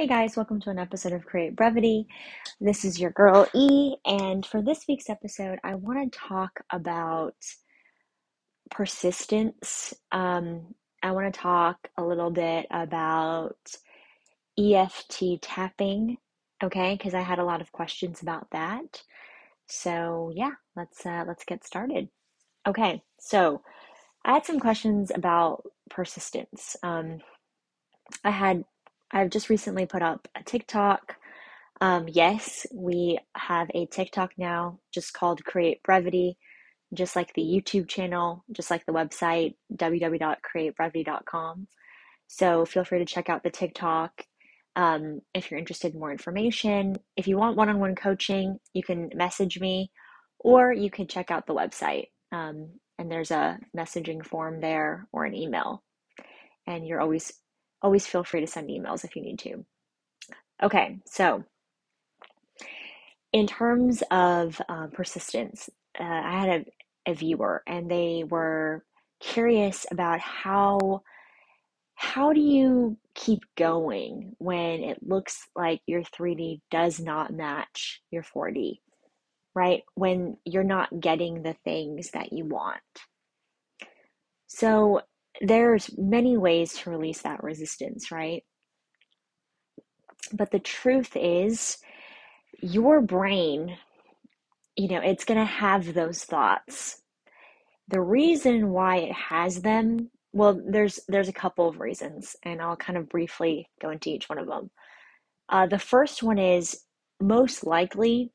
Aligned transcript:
Hey 0.00 0.06
guys, 0.06 0.34
welcome 0.34 0.62
to 0.62 0.70
an 0.70 0.78
episode 0.78 1.12
of 1.12 1.26
Create 1.26 1.54
Brevity. 1.54 2.06
This 2.58 2.86
is 2.86 2.98
your 2.98 3.10
girl 3.10 3.46
E, 3.54 3.96
and 4.06 4.46
for 4.46 4.62
this 4.62 4.86
week's 4.88 5.10
episode, 5.10 5.58
I 5.62 5.74
want 5.74 6.10
to 6.10 6.18
talk 6.18 6.64
about 6.70 7.34
persistence. 8.70 9.92
Um, 10.10 10.74
I 11.02 11.10
want 11.10 11.34
to 11.34 11.38
talk 11.38 11.76
a 11.98 12.02
little 12.02 12.30
bit 12.30 12.66
about 12.70 13.58
EFT 14.58 15.42
tapping, 15.42 16.16
okay? 16.64 16.94
Because 16.96 17.12
I 17.12 17.20
had 17.20 17.38
a 17.38 17.44
lot 17.44 17.60
of 17.60 17.70
questions 17.70 18.22
about 18.22 18.46
that. 18.52 19.02
So 19.66 20.32
yeah, 20.34 20.52
let's 20.76 21.04
uh, 21.04 21.24
let's 21.28 21.44
get 21.44 21.62
started. 21.62 22.08
Okay, 22.66 23.02
so 23.18 23.60
I 24.24 24.32
had 24.32 24.46
some 24.46 24.60
questions 24.60 25.12
about 25.14 25.62
persistence. 25.90 26.74
Um, 26.82 27.18
I 28.24 28.30
had 28.30 28.64
I've 29.12 29.30
just 29.30 29.50
recently 29.50 29.86
put 29.86 30.02
up 30.02 30.28
a 30.36 30.42
TikTok. 30.42 31.16
Um, 31.80 32.06
yes, 32.08 32.66
we 32.72 33.18
have 33.34 33.68
a 33.74 33.86
TikTok 33.86 34.32
now 34.36 34.78
just 34.92 35.12
called 35.14 35.44
Create 35.44 35.82
Brevity, 35.82 36.36
just 36.94 37.16
like 37.16 37.32
the 37.34 37.42
YouTube 37.42 37.88
channel, 37.88 38.44
just 38.52 38.70
like 38.70 38.84
the 38.86 38.92
website, 38.92 39.54
www.createbrevity.com. 39.74 41.66
So 42.26 42.64
feel 42.64 42.84
free 42.84 42.98
to 43.00 43.04
check 43.04 43.28
out 43.28 43.42
the 43.42 43.50
TikTok 43.50 44.24
um, 44.76 45.20
if 45.34 45.50
you're 45.50 45.58
interested 45.58 45.94
in 45.94 46.00
more 46.00 46.12
information. 46.12 46.96
If 47.16 47.26
you 47.26 47.36
want 47.36 47.56
one 47.56 47.68
on 47.68 47.80
one 47.80 47.96
coaching, 47.96 48.58
you 48.72 48.82
can 48.82 49.10
message 49.14 49.58
me 49.58 49.90
or 50.38 50.72
you 50.72 50.90
can 50.90 51.08
check 51.08 51.30
out 51.30 51.46
the 51.46 51.54
website. 51.54 52.06
Um, 52.30 52.70
and 52.98 53.10
there's 53.10 53.30
a 53.30 53.58
messaging 53.76 54.24
form 54.24 54.60
there 54.60 55.08
or 55.12 55.24
an 55.24 55.34
email. 55.34 55.82
And 56.66 56.86
you're 56.86 57.00
always 57.00 57.32
always 57.82 58.06
feel 58.06 58.24
free 58.24 58.40
to 58.40 58.46
send 58.46 58.68
emails 58.68 59.04
if 59.04 59.16
you 59.16 59.22
need 59.22 59.38
to. 59.40 59.64
Okay, 60.62 60.98
so 61.06 61.44
in 63.32 63.46
terms 63.46 64.02
of 64.10 64.60
uh, 64.68 64.86
persistence, 64.88 65.70
uh, 65.98 66.04
I 66.04 66.40
had 66.40 66.66
a, 67.06 67.10
a 67.12 67.14
viewer 67.14 67.62
and 67.66 67.90
they 67.90 68.24
were 68.28 68.84
curious 69.20 69.86
about 69.90 70.20
how 70.20 71.02
how 71.94 72.32
do 72.32 72.40
you 72.40 72.96
keep 73.14 73.42
going 73.58 74.34
when 74.38 74.82
it 74.82 75.06
looks 75.06 75.46
like 75.54 75.82
your 75.86 76.02
3D 76.02 76.62
does 76.70 76.98
not 76.98 77.30
match 77.30 78.00
your 78.10 78.22
4D, 78.22 78.80
right? 79.54 79.82
When 79.96 80.38
you're 80.46 80.64
not 80.64 80.98
getting 80.98 81.42
the 81.42 81.54
things 81.62 82.10
that 82.12 82.32
you 82.32 82.46
want. 82.46 82.80
So 84.46 85.02
there's 85.40 85.90
many 85.96 86.36
ways 86.36 86.74
to 86.74 86.90
release 86.90 87.22
that 87.22 87.42
resistance, 87.42 88.10
right? 88.10 88.44
But 90.32 90.50
the 90.50 90.58
truth 90.58 91.16
is, 91.16 91.78
your 92.60 93.00
brain, 93.00 93.76
you 94.76 94.88
know, 94.88 95.00
it's 95.00 95.24
going 95.24 95.40
to 95.40 95.44
have 95.44 95.94
those 95.94 96.24
thoughts. 96.24 97.02
The 97.88 98.00
reason 98.00 98.70
why 98.70 98.98
it 98.98 99.12
has 99.12 99.62
them, 99.62 100.10
well, 100.32 100.60
there's 100.64 101.00
there's 101.08 101.28
a 101.28 101.32
couple 101.32 101.68
of 101.68 101.80
reasons, 101.80 102.36
and 102.44 102.60
I'll 102.62 102.76
kind 102.76 102.98
of 102.98 103.08
briefly 103.08 103.68
go 103.80 103.90
into 103.90 104.10
each 104.10 104.28
one 104.28 104.38
of 104.38 104.46
them. 104.46 104.70
Uh, 105.48 105.66
the 105.66 105.78
first 105.78 106.22
one 106.22 106.38
is 106.38 106.82
most 107.20 107.66
likely 107.66 108.30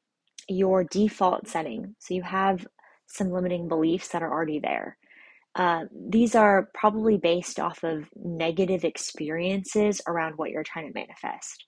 your 0.50 0.83
default 0.83 1.48
setting. 1.48 1.95
So 2.00 2.14
you 2.14 2.23
have 2.23 2.67
some 3.08 3.31
limiting 3.31 3.67
beliefs 3.67 4.09
that 4.09 4.23
are 4.23 4.31
already 4.31 4.59
there. 4.59 4.98
Uh, 5.56 5.86
these 6.09 6.36
are 6.36 6.70
probably 6.73 7.17
based 7.17 7.59
off 7.59 7.84
of 7.84 8.06
negative 8.16 8.84
experiences 8.84 10.02
around 10.08 10.34
what 10.38 10.50
you're 10.50 10.64
trying 10.64 10.88
to 10.88 10.94
manifest. 10.94 11.66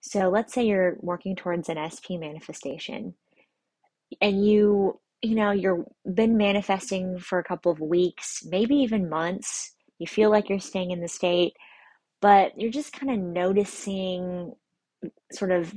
So 0.00 0.30
let's 0.30 0.54
say 0.54 0.64
you're 0.64 0.96
working 1.00 1.36
towards 1.36 1.68
an 1.68 1.76
SP 1.76 2.16
manifestation 2.18 3.14
and 4.20 4.44
you, 4.46 4.98
you 5.22 5.34
know, 5.34 5.50
you're 5.50 5.84
been 6.14 6.36
manifesting 6.36 7.18
for 7.18 7.38
a 7.38 7.44
couple 7.44 7.70
of 7.70 7.80
weeks, 7.80 8.42
maybe 8.46 8.76
even 8.76 9.10
months. 9.10 9.74
You 9.98 10.06
feel 10.06 10.30
like 10.30 10.48
you're 10.48 10.58
staying 10.58 10.90
in 10.90 11.02
the 11.02 11.08
state, 11.08 11.52
but 12.22 12.58
you're 12.58 12.70
just 12.70 12.92
kind 12.92 13.12
of 13.12 13.18
noticing 13.18 14.54
sort 15.32 15.52
of 15.52 15.74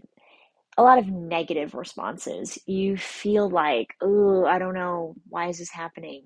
a 0.77 0.83
lot 0.83 0.97
of 0.97 1.07
negative 1.07 1.73
responses. 1.75 2.57
You 2.65 2.97
feel 2.97 3.49
like, 3.49 3.89
oh, 4.01 4.45
I 4.45 4.59
don't 4.59 4.73
know, 4.75 5.15
why 5.29 5.49
is 5.49 5.59
this 5.59 5.71
happening? 5.71 6.25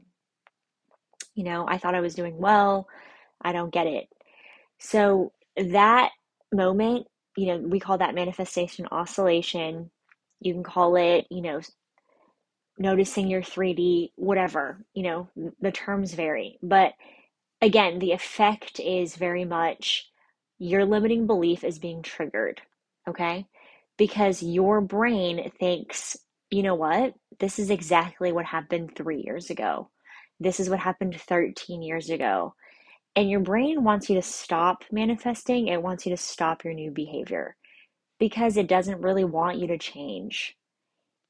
You 1.37 1.45
know, 1.45 1.65
I 1.69 1.79
thought 1.79 1.95
I 1.95 2.01
was 2.01 2.15
doing 2.15 2.37
well. 2.39 2.89
I 3.41 3.53
don't 3.53 3.73
get 3.73 3.87
it. 3.87 4.09
So 4.79 5.33
that 5.57 6.11
moment, 6.53 7.07
you 7.37 7.47
know, 7.47 7.59
we 7.59 7.79
call 7.79 7.99
that 7.99 8.15
manifestation 8.15 8.87
oscillation. 8.91 9.91
You 10.41 10.53
can 10.53 10.63
call 10.63 10.97
it, 10.97 11.27
you 11.31 11.41
know, 11.41 11.61
noticing 12.79 13.29
your 13.29 13.43
3D, 13.43 14.11
whatever, 14.15 14.85
you 14.95 15.03
know, 15.03 15.29
the 15.61 15.71
terms 15.71 16.13
vary. 16.13 16.59
But 16.63 16.93
again, 17.61 17.99
the 17.99 18.13
effect 18.13 18.79
is 18.79 19.15
very 19.15 19.45
much 19.45 20.09
your 20.59 20.85
limiting 20.85 21.27
belief 21.27 21.63
is 21.63 21.79
being 21.79 22.03
triggered, 22.03 22.61
okay? 23.09 23.47
Because 23.97 24.43
your 24.43 24.81
brain 24.81 25.51
thinks, 25.59 26.17
you 26.51 26.63
know 26.63 26.75
what? 26.75 27.15
This 27.39 27.59
is 27.59 27.69
exactly 27.69 28.31
what 28.31 28.45
happened 28.45 28.95
three 28.95 29.21
years 29.23 29.49
ago. 29.49 29.89
This 30.39 30.59
is 30.59 30.69
what 30.69 30.79
happened 30.79 31.19
13 31.19 31.81
years 31.81 32.09
ago. 32.09 32.53
And 33.15 33.29
your 33.29 33.39
brain 33.39 33.83
wants 33.83 34.09
you 34.09 34.15
to 34.15 34.21
stop 34.21 34.83
manifesting, 34.91 35.67
it 35.67 35.81
wants 35.81 36.05
you 36.05 36.11
to 36.15 36.21
stop 36.21 36.63
your 36.63 36.73
new 36.73 36.91
behavior 36.91 37.55
because 38.19 38.57
it 38.57 38.67
doesn't 38.67 39.01
really 39.01 39.23
want 39.23 39.57
you 39.57 39.67
to 39.67 39.77
change. 39.77 40.55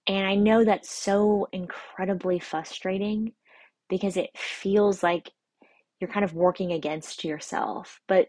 And 0.07 0.25
I 0.25 0.35
know 0.35 0.63
that's 0.63 0.90
so 0.90 1.47
incredibly 1.51 2.40
frustrating 2.40 3.34
because 3.90 4.17
it 4.17 4.29
feels 4.35 5.03
like 5.03 5.31
you're 6.00 6.09
kind 6.09 6.23
of 6.23 6.34
working 6.34 6.73
against 6.73 7.23
yourself. 7.23 8.01
But 8.07 8.28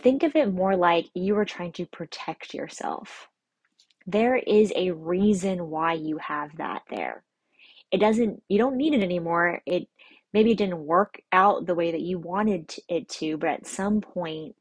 think 0.00 0.22
of 0.22 0.36
it 0.36 0.52
more 0.52 0.76
like 0.76 1.06
you 1.14 1.36
are 1.38 1.44
trying 1.44 1.72
to 1.72 1.86
protect 1.86 2.54
yourself. 2.54 3.28
There 4.06 4.36
is 4.36 4.72
a 4.74 4.92
reason 4.92 5.70
why 5.70 5.94
you 5.94 6.18
have 6.18 6.56
that 6.56 6.82
there 6.88 7.24
it 7.92 7.98
doesn't 7.98 8.42
you 8.48 8.58
don't 8.58 8.76
need 8.76 8.94
it 8.94 9.02
anymore. 9.02 9.60
It 9.66 9.88
maybe 10.32 10.52
it 10.52 10.58
didn't 10.58 10.86
work 10.86 11.20
out 11.32 11.66
the 11.66 11.74
way 11.74 11.92
that 11.92 12.00
you 12.00 12.18
wanted 12.18 12.74
it 12.88 13.08
to 13.08 13.36
but 13.36 13.50
at 13.50 13.66
some 13.66 14.00
point 14.00 14.56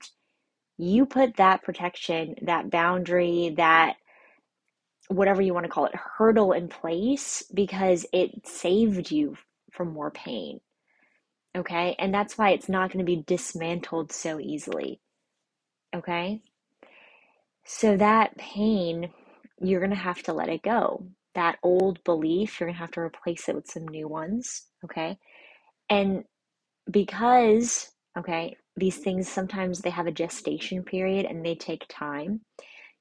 you 0.77 1.05
put 1.05 1.35
that 1.37 1.63
protection 1.63 2.35
that 2.43 2.69
boundary 2.69 3.53
that 3.57 3.95
whatever 5.09 5.41
you 5.41 5.53
want 5.53 5.65
to 5.65 5.71
call 5.71 5.85
it 5.85 5.95
hurdle 5.95 6.53
in 6.53 6.67
place 6.67 7.43
because 7.53 8.05
it 8.13 8.47
saved 8.47 9.11
you 9.11 9.35
from 9.71 9.93
more 9.93 10.11
pain 10.11 10.59
okay? 11.57 11.95
And 11.97 12.13
that's 12.13 12.37
why 12.37 12.51
it's 12.51 12.69
not 12.69 12.91
going 12.91 13.03
to 13.03 13.11
be 13.11 13.23
dismantled 13.25 14.11
so 14.11 14.39
easily 14.39 14.99
okay? 15.95 16.41
So 17.65 17.97
that 17.97 18.37
pain 18.37 19.11
you're 19.61 19.81
going 19.81 19.89
to 19.91 19.95
have 19.95 20.23
to 20.23 20.33
let 20.33 20.49
it 20.49 20.61
go 20.61 21.05
that 21.35 21.57
old 21.63 22.03
belief, 22.03 22.59
you're 22.59 22.67
going 22.67 22.75
to 22.75 22.79
have 22.79 22.91
to 22.91 23.01
replace 23.01 23.47
it 23.49 23.55
with 23.55 23.67
some 23.67 23.87
new 23.87 24.07
ones. 24.07 24.67
Okay. 24.83 25.17
And 25.89 26.23
because, 26.89 27.91
okay, 28.17 28.55
these 28.75 28.97
things 28.97 29.27
sometimes 29.27 29.79
they 29.79 29.89
have 29.89 30.07
a 30.07 30.11
gestation 30.11 30.83
period 30.83 31.25
and 31.25 31.45
they 31.45 31.55
take 31.55 31.85
time, 31.89 32.41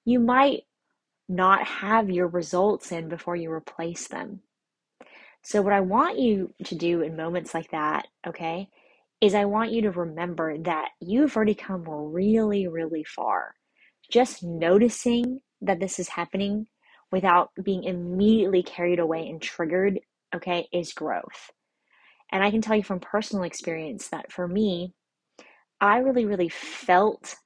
you 0.05 0.21
might 0.21 0.63
not 1.29 1.65
have 1.67 2.11
your 2.11 2.27
results 2.29 2.93
in 2.93 3.09
before 3.09 3.37
you 3.37 3.51
replace 3.51 4.09
them. 4.09 4.41
So, 5.43 5.63
what 5.63 5.73
I 5.73 5.81
want 5.81 6.19
you 6.19 6.53
to 6.65 6.75
do 6.75 7.03
in 7.03 7.17
moments 7.17 7.55
like 7.55 7.71
that, 7.71 8.07
okay, 8.27 8.69
is 9.21 9.35
I 9.35 9.45
want 9.45 9.73
you 9.73 9.83
to 9.83 9.91
remember 9.91 10.59
that 10.59 10.89
you've 11.01 11.37
already 11.37 11.55
come 11.55 11.85
really, 11.89 12.67
really 12.69 13.05
far. 13.05 13.55
Just 14.11 14.43
noticing 14.43 15.41
that 15.61 15.81
this 15.81 15.99
is 15.99 16.09
happening 16.09 16.67
without 17.11 17.51
being 17.63 17.85
immediately 17.85 18.63
carried 18.63 18.99
away 18.99 19.29
and 19.29 19.41
triggered, 19.41 20.01
okay, 20.35 20.69
is 20.73 20.93
growth. 20.93 21.51
And 22.31 22.43
I 22.45 22.51
can 22.51 22.61
tell 22.61 22.77
you 22.77 22.83
from 22.83 23.01
personal 23.01 23.45
experience 23.45 24.09
that 24.09 24.31
for 24.31 24.47
me, 24.47 24.93
I 25.81 25.99
really, 25.99 26.27
really 26.27 26.49
felt 26.49 27.37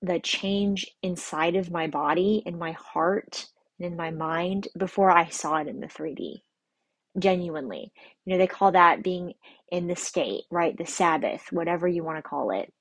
the 0.00 0.18
change 0.20 0.86
inside 1.02 1.56
of 1.56 1.70
my 1.70 1.86
body, 1.86 2.42
in 2.46 2.58
my 2.58 2.72
heart, 2.72 3.46
and 3.78 3.86
in 3.86 3.96
my 3.96 4.10
mind 4.10 4.68
before 4.76 5.10
I 5.10 5.28
saw 5.28 5.56
it 5.56 5.68
in 5.68 5.80
the 5.80 5.86
3D. 5.86 6.42
Genuinely. 7.18 7.92
You 8.24 8.32
know, 8.32 8.38
they 8.38 8.46
call 8.46 8.72
that 8.72 9.02
being 9.02 9.34
in 9.70 9.86
the 9.86 9.96
state, 9.96 10.44
right? 10.50 10.76
The 10.76 10.86
Sabbath, 10.86 11.42
whatever 11.50 11.86
you 11.86 12.02
want 12.02 12.16
to 12.18 12.22
call 12.22 12.50
it. 12.50 12.72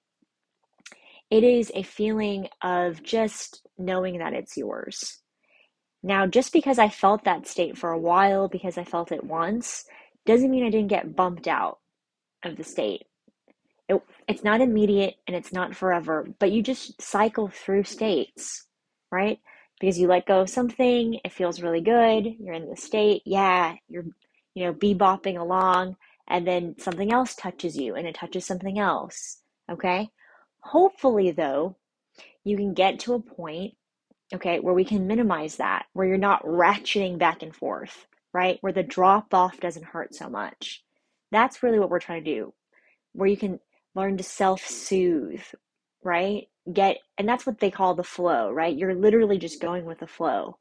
It 1.29 1.43
is 1.43 1.71
a 1.75 1.83
feeling 1.83 2.47
of 2.61 3.03
just 3.03 3.65
knowing 3.77 4.19
that 4.19 4.33
it's 4.33 4.55
yours 4.55 5.21
now, 6.03 6.25
just 6.25 6.51
because 6.51 6.80
I 6.80 6.89
felt 6.89 7.24
that 7.25 7.48
state 7.48 7.77
for 7.77 7.92
a 7.92 8.00
while, 8.00 8.48
because 8.48 8.77
I 8.77 8.83
felt 8.83 9.12
it 9.12 9.24
once, 9.24 9.86
doesn't 10.25 10.50
mean 10.50 10.65
I 10.65 10.69
didn't 10.69 10.89
get 10.89 11.15
bumped 11.15 11.48
out 11.48 11.80
of 12.44 12.57
the 12.57 12.63
state. 12.63 13.03
It, 13.88 14.01
it's 14.27 14.44
not 14.44 14.62
immediate 14.62 15.15
and 15.27 15.36
it's 15.36 15.53
not 15.53 15.75
forever, 15.75 16.27
but 16.39 16.51
you 16.51 16.63
just 16.63 17.01
cycle 17.01 17.50
through 17.50 17.83
states, 17.83 18.65
right? 19.12 19.39
Because 19.80 20.00
you 20.00 20.07
let 20.07 20.25
go 20.27 20.42
of 20.42 20.50
something, 20.50 21.19
it 21.24 21.33
feels 21.33 21.62
really 21.62 21.81
good. 21.81 22.25
You're 22.39 22.53
in 22.53 22.69
the 22.69 22.77
state, 22.77 23.24
yeah, 23.25 23.75
you're, 23.88 24.06
you 24.53 24.65
know, 24.65 24.74
bebopping 24.74 25.39
along, 25.39 25.98
and 26.27 26.48
then 26.48 26.75
something 26.80 27.12
else 27.12 27.36
touches 27.36 27.77
you 27.77 27.95
and 27.95 28.07
it 28.07 28.15
touches 28.15 28.45
something 28.45 28.80
else, 28.80 29.39
okay? 29.71 30.09
Hopefully, 30.62 31.31
though, 31.31 31.75
you 32.44 32.57
can 32.57 32.74
get 32.74 33.00
to 33.01 33.13
a 33.13 33.19
point, 33.19 33.74
okay, 34.33 34.60
where 34.60 34.74
we 34.74 34.86
can 34.86 35.07
minimize 35.07 35.57
that, 35.57 35.86
where 35.94 36.07
you're 36.07 36.18
not 36.18 36.44
ratcheting 36.45 37.18
back 37.18 37.44
and 37.44 37.56
forth, 37.56 38.07
right? 38.33 38.57
Where 38.62 38.74
the 38.74 38.83
drop 38.83 39.33
off 39.33 39.60
doesn't 39.60 39.86
hurt 39.86 40.16
so 40.16 40.30
much. 40.30 40.83
That's 41.31 41.63
really 41.63 41.80
what 41.80 41.89
we're 41.89 42.00
trying 42.00 42.24
to 42.24 42.33
do, 42.36 42.54
where 43.13 43.30
you 43.30 43.38
can 43.38 43.60
learn 43.95 44.18
to 44.18 44.24
self 44.24 44.66
soothe, 44.66 45.44
right? 46.04 46.48
Get, 46.72 46.98
and 47.18 47.28
that's 47.28 47.45
what 47.45 47.60
they 47.60 47.72
call 47.72 47.95
the 47.95 48.04
flow, 48.04 48.51
right? 48.51 48.75
You're 48.78 48.95
literally 48.95 49.38
just 49.38 49.62
going 49.62 49.86
with 49.86 50.00
the 50.00 50.07
flow, 50.07 50.57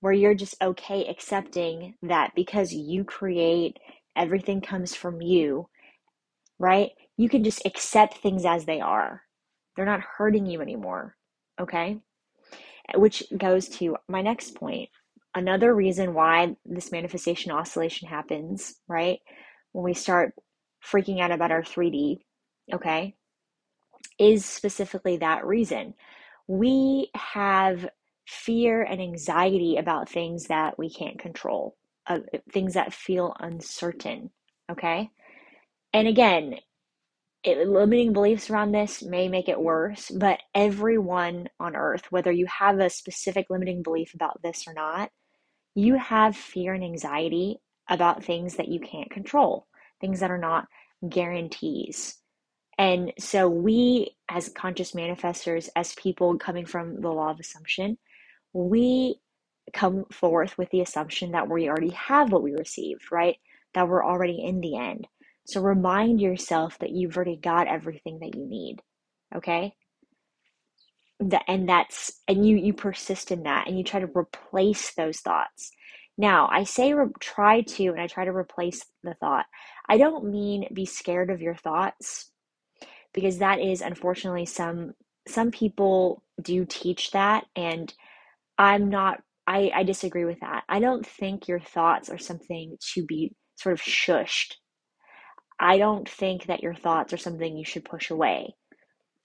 where 0.00 0.12
you're 0.12 0.34
just 0.34 0.56
okay 0.62 1.06
accepting 1.06 1.94
that 2.02 2.32
because 2.36 2.72
you 2.72 3.04
create, 3.04 3.78
everything 4.16 4.60
comes 4.60 4.94
from 4.94 5.22
you, 5.22 5.68
right? 6.58 6.90
You 7.16 7.28
can 7.28 7.44
just 7.44 7.62
accept 7.66 8.18
things 8.18 8.44
as 8.44 8.64
they 8.64 8.80
are. 8.80 9.22
They're 9.76 9.86
not 9.86 10.00
hurting 10.18 10.46
you 10.46 10.60
anymore, 10.60 11.16
okay? 11.60 11.98
Which 12.94 13.22
goes 13.36 13.68
to 13.70 13.96
my 14.08 14.22
next 14.22 14.54
point. 14.54 14.90
Another 15.34 15.74
reason 15.74 16.14
why 16.14 16.56
this 16.64 16.92
manifestation 16.92 17.50
oscillation 17.50 18.08
happens, 18.08 18.74
right? 18.88 19.18
When 19.72 19.84
we 19.84 19.94
start 19.94 20.34
freaking 20.84 21.20
out 21.20 21.32
about 21.32 21.50
our 21.50 21.62
3D, 21.62 22.18
okay, 22.72 23.16
is 24.18 24.44
specifically 24.44 25.16
that 25.18 25.44
reason. 25.44 25.94
We 26.46 27.10
have 27.16 27.88
fear 28.26 28.82
and 28.82 29.00
anxiety 29.00 29.76
about 29.76 30.08
things 30.08 30.46
that 30.46 30.78
we 30.78 30.90
can't 30.90 31.18
control, 31.18 31.76
uh, 32.06 32.20
things 32.52 32.74
that 32.74 32.92
feel 32.92 33.34
uncertain, 33.40 34.30
okay? 34.70 35.10
And 35.92 36.06
again, 36.06 36.56
it, 37.44 37.68
limiting 37.68 38.12
beliefs 38.12 38.50
around 38.50 38.72
this 38.72 39.02
may 39.02 39.28
make 39.28 39.48
it 39.48 39.60
worse, 39.60 40.10
but 40.10 40.40
everyone 40.54 41.48
on 41.60 41.76
earth, 41.76 42.10
whether 42.10 42.32
you 42.32 42.46
have 42.46 42.80
a 42.80 42.90
specific 42.90 43.46
limiting 43.50 43.82
belief 43.82 44.14
about 44.14 44.40
this 44.42 44.64
or 44.66 44.72
not, 44.72 45.10
you 45.74 45.96
have 45.98 46.36
fear 46.36 46.72
and 46.72 46.82
anxiety 46.82 47.58
about 47.88 48.24
things 48.24 48.56
that 48.56 48.68
you 48.68 48.80
can't 48.80 49.10
control, 49.10 49.66
things 50.00 50.20
that 50.20 50.30
are 50.30 50.38
not 50.38 50.66
guarantees. 51.06 52.16
And 52.78 53.12
so, 53.18 53.48
we 53.48 54.16
as 54.28 54.48
conscious 54.48 54.92
manifestors, 54.92 55.68
as 55.76 55.94
people 55.94 56.38
coming 56.38 56.66
from 56.66 57.00
the 57.00 57.10
law 57.10 57.30
of 57.30 57.38
assumption, 57.38 57.98
we 58.52 59.20
come 59.72 60.04
forth 60.12 60.56
with 60.58 60.70
the 60.70 60.80
assumption 60.80 61.32
that 61.32 61.48
we 61.48 61.68
already 61.68 61.90
have 61.90 62.32
what 62.32 62.42
we 62.42 62.52
received, 62.52 63.12
right? 63.12 63.36
That 63.74 63.88
we're 63.88 64.04
already 64.04 64.42
in 64.42 64.60
the 64.60 64.76
end. 64.76 65.06
So 65.46 65.60
remind 65.60 66.20
yourself 66.20 66.78
that 66.78 66.90
you've 66.90 67.16
already 67.16 67.36
got 67.36 67.68
everything 67.68 68.20
that 68.20 68.34
you 68.34 68.46
need. 68.46 68.80
Okay? 69.34 69.74
That 71.20 71.44
and 71.48 71.68
that's 71.68 72.12
and 72.26 72.46
you 72.46 72.56
you 72.56 72.72
persist 72.72 73.30
in 73.30 73.44
that 73.44 73.68
and 73.68 73.78
you 73.78 73.84
try 73.84 74.00
to 74.00 74.10
replace 74.16 74.94
those 74.94 75.20
thoughts. 75.20 75.70
Now, 76.16 76.48
I 76.50 76.64
say 76.64 76.92
re- 76.92 77.10
try 77.20 77.62
to 77.62 77.86
and 77.88 78.00
I 78.00 78.06
try 78.06 78.24
to 78.24 78.32
replace 78.32 78.84
the 79.02 79.14
thought. 79.14 79.46
I 79.88 79.98
don't 79.98 80.30
mean 80.30 80.68
be 80.72 80.86
scared 80.86 81.30
of 81.30 81.40
your 81.40 81.54
thoughts 81.54 82.30
because 83.12 83.38
that 83.38 83.60
is 83.60 83.80
unfortunately 83.80 84.46
some 84.46 84.92
some 85.28 85.50
people 85.50 86.22
do 86.42 86.66
teach 86.66 87.12
that 87.12 87.46
and 87.56 87.92
I'm 88.58 88.88
not 88.88 89.20
I, 89.46 89.70
I 89.74 89.82
disagree 89.82 90.24
with 90.24 90.40
that. 90.40 90.64
I 90.68 90.80
don't 90.80 91.06
think 91.06 91.48
your 91.48 91.60
thoughts 91.60 92.08
are 92.08 92.18
something 92.18 92.76
to 92.94 93.04
be 93.04 93.34
sort 93.56 93.74
of 93.74 93.80
shushed 93.80 94.54
I 95.58 95.78
don't 95.78 96.08
think 96.08 96.46
that 96.46 96.62
your 96.62 96.74
thoughts 96.74 97.12
are 97.12 97.18
something 97.18 97.56
you 97.56 97.64
should 97.64 97.84
push 97.84 98.10
away. 98.10 98.54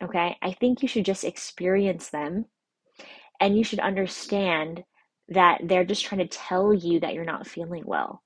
Okay? 0.02 0.38
I 0.42 0.52
think 0.54 0.82
you 0.82 0.88
should 0.88 1.06
just 1.06 1.24
experience 1.24 2.10
them 2.10 2.46
and 3.40 3.58
you 3.58 3.64
should 3.64 3.80
understand 3.80 4.84
that 5.30 5.62
they're 5.64 5.86
just 5.86 6.06
trying 6.06 6.20
to 6.20 6.28
tell 6.28 6.74
you 6.74 7.00
that 7.00 7.14
you're 7.14 7.26
not 7.26 7.48
feeling 7.48 7.84
well. 7.86 8.24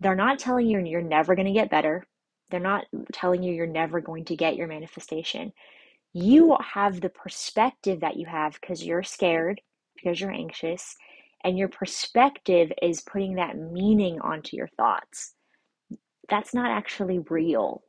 They're 0.00 0.14
not 0.14 0.38
telling 0.38 0.66
you 0.66 0.80
you're 0.80 1.02
never 1.02 1.34
going 1.34 1.46
to 1.46 1.52
get 1.52 1.70
better. 1.70 2.06
They're 2.50 2.60
not 2.60 2.86
telling 3.12 3.42
you 3.42 3.52
you're 3.52 3.66
never 3.66 4.00
going 4.00 4.24
to 4.26 4.36
get 4.36 4.56
your 4.56 4.66
manifestation. 4.66 5.52
You 6.12 6.56
have 6.74 7.00
the 7.00 7.10
perspective 7.10 8.00
that 8.00 8.16
you 8.16 8.26
have 8.26 8.58
because 8.60 8.84
you're 8.84 9.04
scared, 9.04 9.60
because 9.94 10.20
you're 10.20 10.32
anxious, 10.32 10.96
and 11.44 11.56
your 11.56 11.68
perspective 11.68 12.72
is 12.82 13.00
putting 13.02 13.34
that 13.34 13.56
meaning 13.56 14.20
onto 14.20 14.56
your 14.56 14.68
thoughts 14.76 15.34
that's 16.30 16.54
not 16.54 16.70
actually 16.70 17.18
real. 17.28 17.82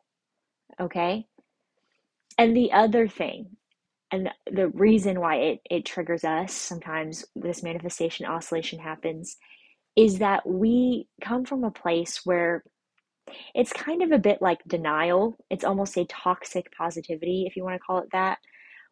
Okay? 0.79 1.25
And 2.37 2.55
the 2.55 2.71
other 2.71 3.07
thing, 3.07 3.57
and 4.11 4.29
the 4.51 4.67
reason 4.69 5.19
why 5.19 5.35
it, 5.35 5.59
it 5.69 5.85
triggers 5.85 6.23
us 6.23 6.53
sometimes 6.53 7.23
this 7.35 7.63
manifestation 7.63 8.25
oscillation 8.25 8.79
happens 8.79 9.37
is 9.95 10.19
that 10.19 10.47
we 10.47 11.07
come 11.23 11.45
from 11.45 11.63
a 11.63 11.71
place 11.71 12.21
where 12.23 12.63
it's 13.53 13.71
kind 13.71 14.01
of 14.01 14.11
a 14.11 14.19
bit 14.19 14.41
like 14.41 14.59
denial. 14.67 15.37
It's 15.49 15.63
almost 15.63 15.97
a 15.97 16.05
toxic 16.05 16.71
positivity, 16.77 17.45
if 17.47 17.55
you 17.55 17.63
want 17.63 17.75
to 17.75 17.79
call 17.79 17.99
it 17.99 18.09
that, 18.11 18.39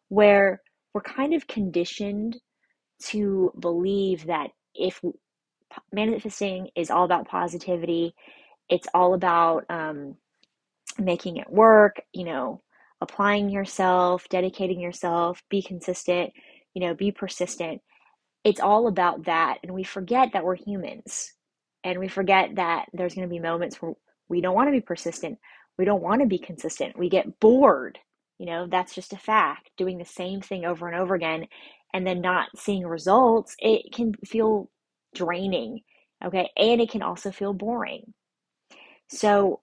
where 0.08 0.62
we're 0.94 1.02
kind 1.02 1.34
of 1.34 1.46
conditioned 1.46 2.38
to 3.04 3.52
believe 3.58 4.26
that 4.26 4.50
if 4.74 5.00
manifesting 5.92 6.68
is 6.76 6.90
all 6.90 7.04
about 7.04 7.28
positivity 7.28 8.14
it's 8.70 8.88
all 8.94 9.14
about 9.14 9.64
um, 9.68 10.16
making 10.98 11.36
it 11.36 11.50
work, 11.50 12.00
you 12.12 12.24
know, 12.24 12.62
applying 13.00 13.50
yourself, 13.50 14.28
dedicating 14.30 14.80
yourself, 14.80 15.42
be 15.50 15.62
consistent, 15.62 16.32
you 16.74 16.80
know, 16.80 16.94
be 16.94 17.10
persistent. 17.10 17.82
It's 18.44 18.60
all 18.60 18.86
about 18.86 19.24
that. 19.26 19.58
And 19.62 19.74
we 19.74 19.84
forget 19.84 20.30
that 20.32 20.44
we're 20.44 20.54
humans. 20.54 21.34
And 21.82 21.98
we 21.98 22.08
forget 22.08 22.56
that 22.56 22.86
there's 22.92 23.14
going 23.14 23.26
to 23.26 23.32
be 23.32 23.40
moments 23.40 23.80
where 23.80 23.92
we 24.28 24.40
don't 24.40 24.54
want 24.54 24.68
to 24.68 24.72
be 24.72 24.80
persistent. 24.80 25.38
We 25.78 25.84
don't 25.84 26.02
want 26.02 26.20
to 26.20 26.26
be 26.26 26.38
consistent. 26.38 26.98
We 26.98 27.08
get 27.08 27.40
bored. 27.40 27.98
You 28.38 28.46
know, 28.46 28.66
that's 28.70 28.94
just 28.94 29.12
a 29.12 29.18
fact. 29.18 29.70
Doing 29.76 29.98
the 29.98 30.04
same 30.04 30.40
thing 30.40 30.64
over 30.64 30.88
and 30.88 30.98
over 30.98 31.14
again 31.14 31.46
and 31.92 32.06
then 32.06 32.20
not 32.20 32.48
seeing 32.56 32.86
results, 32.86 33.56
it 33.58 33.92
can 33.92 34.14
feel 34.24 34.70
draining. 35.14 35.80
Okay. 36.24 36.50
And 36.56 36.80
it 36.80 36.90
can 36.90 37.02
also 37.02 37.30
feel 37.30 37.52
boring. 37.52 38.12
So 39.10 39.60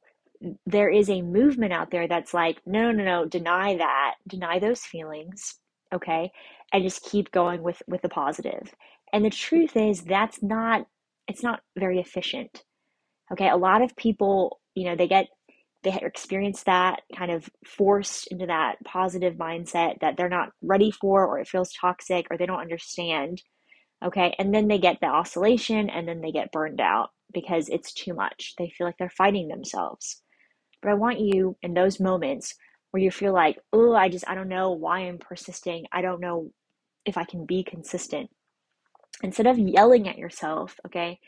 there 0.66 0.90
is 0.90 1.10
a 1.10 1.22
movement 1.22 1.74
out 1.74 1.90
there 1.92 2.08
that's 2.08 2.34
like, 2.34 2.62
no, 2.66 2.92
no, 2.92 3.04
no, 3.04 3.26
deny 3.26 3.78
that, 3.78 4.16
deny 4.28 4.60
those 4.60 4.82
feelings, 4.82 5.56
okay, 5.94 6.32
and 6.72 6.84
just 6.84 7.04
keep 7.04 7.32
going 7.32 7.64
with 7.64 7.82
with 7.88 8.02
the 8.02 8.10
positive. 8.10 8.74
And 9.14 9.26
the 9.26 9.30
truth 9.30 9.76
is 9.76 10.02
that's 10.02 10.44
not 10.44 10.86
it's 11.28 11.44
not 11.44 11.62
very 11.78 12.00
efficient. 12.00 12.64
Okay, 13.32 13.50
a 13.50 13.58
lot 13.58 13.82
of 13.82 13.96
people, 13.96 14.60
you 14.76 14.86
know, 14.86 14.96
they 14.96 15.08
get 15.08 15.28
they 15.84 15.94
experience 16.02 16.64
that 16.64 17.02
kind 17.16 17.32
of 17.32 17.50
forced 17.66 18.28
into 18.28 18.48
that 18.48 18.76
positive 18.86 19.36
mindset 19.36 20.00
that 20.02 20.18
they're 20.18 20.30
not 20.30 20.50
ready 20.62 20.92
for 20.92 21.26
or 21.26 21.40
it 21.40 21.48
feels 21.48 21.72
toxic 21.74 22.28
or 22.30 22.38
they 22.38 22.46
don't 22.46 22.60
understand. 22.60 23.42
Okay, 24.04 24.36
and 24.38 24.54
then 24.54 24.68
they 24.68 24.78
get 24.78 24.98
the 25.02 25.08
oscillation 25.08 25.90
and 25.90 26.08
then 26.08 26.22
they 26.22 26.32
get 26.32 26.52
burned 26.52 26.82
out 26.82 27.10
because 27.34 27.70
it's 27.70 27.94
too 27.94 28.14
much. 28.14 28.54
They 28.58 28.70
feel 28.70 28.88
like 28.88 28.98
they're 28.98 29.10
fighting 29.10 29.48
themselves. 29.48 30.22
But 30.82 30.92
I 30.92 30.96
want 30.96 31.20
you 31.20 31.58
in 31.62 31.74
those 31.74 32.00
moments 32.00 32.56
where 32.92 33.04
you 33.04 33.12
feel 33.12 33.34
like, 33.34 33.58
oh, 33.74 33.94
I 33.94 34.10
just, 34.10 34.28
I 34.28 34.36
don't 34.36 34.48
know 34.48 34.72
why 34.72 35.00
I'm 35.00 35.18
persisting. 35.18 35.86
I 35.92 36.02
don't 36.02 36.22
know 36.22 36.52
if 37.06 37.18
I 37.18 37.24
can 37.24 37.46
be 37.46 37.64
consistent. 37.64 38.30
Instead 39.24 39.48
of 39.48 39.58
yelling 39.58 40.08
at 40.08 40.18
yourself, 40.18 40.76
okay, 40.86 41.20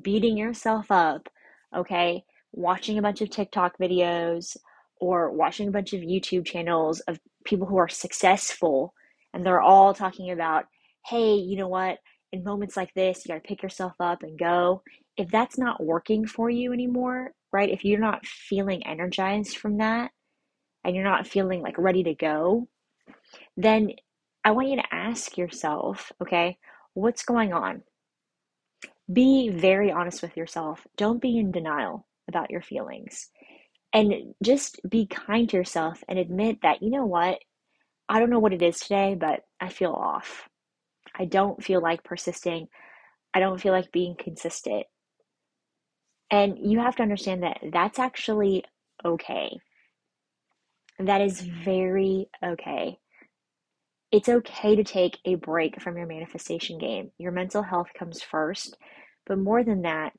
beating 0.00 0.36
yourself 0.36 0.90
up, 0.90 1.28
okay, 1.76 2.24
watching 2.52 2.98
a 2.98 3.02
bunch 3.02 3.20
of 3.20 3.30
TikTok 3.30 3.78
videos 3.78 4.56
or 5.00 5.30
watching 5.30 5.68
a 5.68 5.72
bunch 5.72 5.92
of 5.92 6.00
YouTube 6.00 6.44
channels 6.44 7.00
of 7.00 7.20
people 7.44 7.66
who 7.66 7.76
are 7.76 7.88
successful 7.88 8.92
and 9.32 9.44
they're 9.44 9.60
all 9.60 9.94
talking 9.94 10.30
about, 10.30 10.64
hey, 11.06 11.34
you 11.34 11.56
know 11.56 11.68
what? 11.68 11.98
In 12.32 12.44
moments 12.44 12.76
like 12.76 12.92
this, 12.94 13.24
you 13.24 13.28
got 13.32 13.42
to 13.42 13.48
pick 13.48 13.62
yourself 13.62 13.92
up 14.00 14.22
and 14.22 14.38
go 14.38 14.82
if 15.18 15.30
that's 15.30 15.58
not 15.58 15.82
working 15.84 16.26
for 16.26 16.48
you 16.48 16.72
anymore, 16.72 17.32
right? 17.52 17.68
If 17.68 17.84
you're 17.84 17.98
not 17.98 18.24
feeling 18.24 18.86
energized 18.86 19.58
from 19.58 19.78
that 19.78 20.12
and 20.84 20.94
you're 20.94 21.04
not 21.04 21.26
feeling 21.26 21.60
like 21.60 21.76
ready 21.76 22.04
to 22.04 22.14
go, 22.14 22.68
then 23.56 23.90
I 24.44 24.52
want 24.52 24.68
you 24.68 24.76
to 24.76 24.94
ask 24.94 25.36
yourself, 25.36 26.12
okay, 26.22 26.56
what's 26.94 27.24
going 27.24 27.52
on? 27.52 27.82
Be 29.12 29.48
very 29.48 29.90
honest 29.90 30.22
with 30.22 30.36
yourself. 30.36 30.86
Don't 30.96 31.20
be 31.20 31.36
in 31.36 31.50
denial 31.50 32.06
about 32.28 32.50
your 32.50 32.62
feelings. 32.62 33.28
And 33.92 34.34
just 34.42 34.80
be 34.88 35.06
kind 35.06 35.48
to 35.48 35.56
yourself 35.56 36.04
and 36.08 36.18
admit 36.18 36.58
that, 36.62 36.82
you 36.82 36.90
know 36.90 37.06
what? 37.06 37.40
I 38.08 38.20
don't 38.20 38.30
know 38.30 38.38
what 38.38 38.52
it 38.52 38.62
is 38.62 38.78
today, 38.78 39.16
but 39.18 39.40
I 39.60 39.70
feel 39.70 39.92
off. 39.92 40.48
I 41.18 41.24
don't 41.24 41.62
feel 41.64 41.82
like 41.82 42.04
persisting. 42.04 42.68
I 43.34 43.40
don't 43.40 43.60
feel 43.60 43.72
like 43.72 43.90
being 43.90 44.14
consistent. 44.16 44.84
And 46.30 46.58
you 46.58 46.78
have 46.80 46.96
to 46.96 47.02
understand 47.02 47.42
that 47.42 47.58
that's 47.72 47.98
actually 47.98 48.64
okay. 49.04 49.58
That 50.98 51.20
is 51.20 51.40
very 51.40 52.28
okay. 52.44 52.98
It's 54.10 54.28
okay 54.28 54.76
to 54.76 54.84
take 54.84 55.18
a 55.24 55.36
break 55.36 55.80
from 55.80 55.96
your 55.96 56.06
manifestation 56.06 56.78
game. 56.78 57.10
Your 57.18 57.32
mental 57.32 57.62
health 57.62 57.88
comes 57.98 58.22
first. 58.22 58.76
But 59.26 59.38
more 59.38 59.62
than 59.62 59.82
that, 59.82 60.12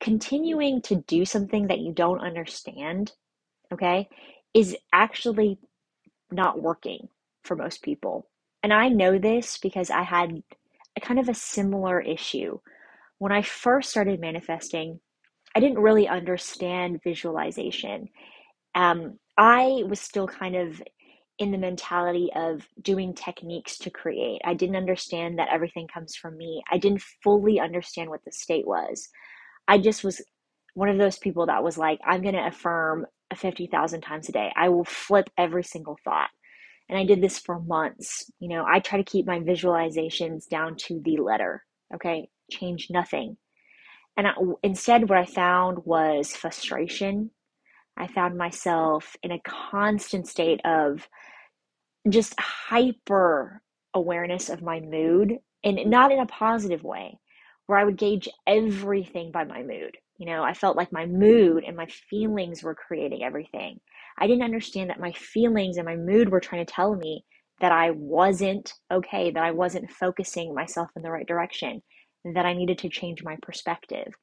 continuing 0.00 0.80
to 0.82 0.96
do 0.96 1.24
something 1.24 1.66
that 1.68 1.80
you 1.80 1.92
don't 1.92 2.20
understand, 2.20 3.12
okay, 3.72 4.08
is 4.54 4.76
actually 4.92 5.58
not 6.30 6.60
working 6.60 7.08
for 7.42 7.56
most 7.56 7.82
people. 7.82 8.26
And 8.62 8.72
I 8.72 8.88
know 8.88 9.18
this 9.18 9.58
because 9.58 9.90
I 9.90 10.02
had 10.02 10.42
a 10.96 11.00
kind 11.00 11.20
of 11.20 11.28
a 11.28 11.34
similar 11.34 12.00
issue. 12.00 12.58
When 13.18 13.32
I 13.32 13.42
first 13.42 13.90
started 13.90 14.20
manifesting, 14.20 15.00
I 15.54 15.60
didn't 15.60 15.80
really 15.80 16.08
understand 16.08 17.00
visualization. 17.02 18.08
Um, 18.74 19.18
I 19.36 19.82
was 19.88 20.00
still 20.00 20.28
kind 20.28 20.56
of 20.56 20.82
in 21.38 21.52
the 21.52 21.58
mentality 21.58 22.30
of 22.34 22.66
doing 22.82 23.14
techniques 23.14 23.78
to 23.78 23.90
create. 23.90 24.40
I 24.44 24.54
didn't 24.54 24.76
understand 24.76 25.38
that 25.38 25.48
everything 25.52 25.86
comes 25.92 26.16
from 26.16 26.36
me. 26.36 26.62
I 26.70 26.78
didn't 26.78 27.02
fully 27.22 27.60
understand 27.60 28.10
what 28.10 28.24
the 28.24 28.32
state 28.32 28.66
was. 28.66 29.08
I 29.68 29.78
just 29.78 30.02
was 30.02 30.20
one 30.74 30.88
of 30.88 30.98
those 30.98 31.18
people 31.18 31.46
that 31.46 31.62
was 31.62 31.78
like, 31.78 32.00
I'm 32.04 32.22
going 32.22 32.34
to 32.34 32.46
affirm 32.46 33.06
50,000 33.34 34.00
times 34.00 34.28
a 34.28 34.32
day. 34.32 34.52
I 34.56 34.68
will 34.68 34.84
flip 34.84 35.30
every 35.36 35.62
single 35.62 35.98
thought. 36.04 36.30
And 36.88 36.98
I 36.98 37.04
did 37.04 37.20
this 37.20 37.38
for 37.38 37.60
months. 37.60 38.30
You 38.40 38.48
know, 38.48 38.64
I 38.66 38.80
try 38.80 38.98
to 38.98 39.04
keep 39.04 39.26
my 39.26 39.40
visualizations 39.40 40.48
down 40.48 40.76
to 40.86 41.00
the 41.04 41.18
letter. 41.18 41.64
Okay. 41.94 42.28
Change 42.50 42.88
nothing. 42.90 43.36
And 44.16 44.26
I, 44.26 44.32
instead, 44.62 45.08
what 45.08 45.18
I 45.18 45.24
found 45.24 45.84
was 45.84 46.34
frustration. 46.34 47.30
I 47.96 48.06
found 48.06 48.36
myself 48.36 49.16
in 49.22 49.32
a 49.32 49.40
constant 49.40 50.28
state 50.28 50.60
of 50.64 51.08
just 52.08 52.34
hyper 52.38 53.60
awareness 53.94 54.48
of 54.48 54.62
my 54.62 54.80
mood 54.80 55.38
and 55.64 55.78
not 55.86 56.12
in 56.12 56.20
a 56.20 56.26
positive 56.26 56.82
way 56.84 57.18
where 57.66 57.78
I 57.78 57.84
would 57.84 57.96
gauge 57.96 58.28
everything 58.46 59.30
by 59.30 59.44
my 59.44 59.62
mood. 59.62 59.96
You 60.18 60.26
know, 60.26 60.42
I 60.42 60.54
felt 60.54 60.76
like 60.76 60.92
my 60.92 61.06
mood 61.06 61.64
and 61.64 61.76
my 61.76 61.86
feelings 61.86 62.62
were 62.62 62.74
creating 62.74 63.22
everything. 63.22 63.78
I 64.18 64.26
didn't 64.26 64.42
understand 64.42 64.90
that 64.90 65.00
my 65.00 65.12
feelings 65.12 65.76
and 65.76 65.86
my 65.86 65.96
mood 65.96 66.28
were 66.28 66.40
trying 66.40 66.64
to 66.64 66.72
tell 66.72 66.96
me 66.96 67.24
that 67.60 67.72
I 67.72 67.90
wasn't 67.90 68.72
okay, 68.90 69.30
that 69.30 69.42
I 69.42 69.50
wasn't 69.50 69.90
focusing 69.90 70.54
myself 70.54 70.88
in 70.96 71.02
the 71.02 71.10
right 71.10 71.26
direction, 71.26 71.82
that 72.24 72.46
I 72.46 72.52
needed 72.54 72.78
to 72.78 72.88
change 72.88 73.22
my 73.22 73.36
perspective. 73.42 74.14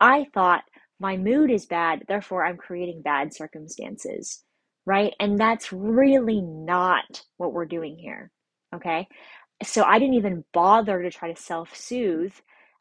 I 0.00 0.26
thought 0.34 0.64
my 1.00 1.16
mood 1.16 1.50
is 1.50 1.66
bad, 1.66 2.04
therefore 2.08 2.44
I'm 2.44 2.56
creating 2.56 3.02
bad 3.02 3.34
circumstances 3.34 4.42
right? 4.86 5.14
And 5.20 5.38
that's 5.38 5.72
really 5.72 6.40
not 6.40 7.22
what 7.36 7.52
we're 7.52 7.66
doing 7.66 7.96
here, 7.98 8.30
okay? 8.74 9.06
So 9.62 9.84
I 9.84 9.98
didn't 9.98 10.14
even 10.14 10.44
bother 10.52 11.02
to 11.02 11.10
try 11.10 11.32
to 11.32 11.40
self 11.40 11.74
soothe. 11.76 12.34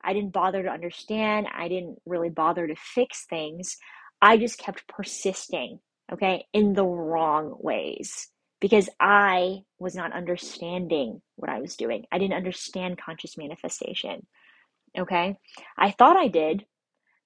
I 0.04 0.14
didn't 0.14 0.34
bother 0.34 0.64
to 0.64 0.70
understand. 0.70 1.48
I 1.54 1.68
didn't 1.68 2.00
really 2.06 2.30
bother 2.30 2.68
to 2.68 2.76
fix 2.76 3.26
things. 3.30 3.78
I 4.22 4.38
just 4.38 4.58
kept 4.58 4.88
persisting, 4.88 5.80
okay, 6.12 6.46
in 6.54 6.74
the 6.74 6.86
wrong 6.86 7.56
ways 7.60 8.30
because 8.60 8.90
I 9.00 9.60
was 9.80 9.96
not 9.96 10.14
understanding 10.14 11.22
what 11.36 11.50
I 11.50 11.60
was 11.60 11.76
doing. 11.76 12.06
I 12.12 12.18
didn't 12.20 12.36
understand 12.36 13.00
conscious 13.04 13.38
manifestation, 13.38 14.26
okay? 14.98 15.38
I 15.78 15.92
thought 15.92 16.18
I 16.18 16.28
did. 16.28 16.66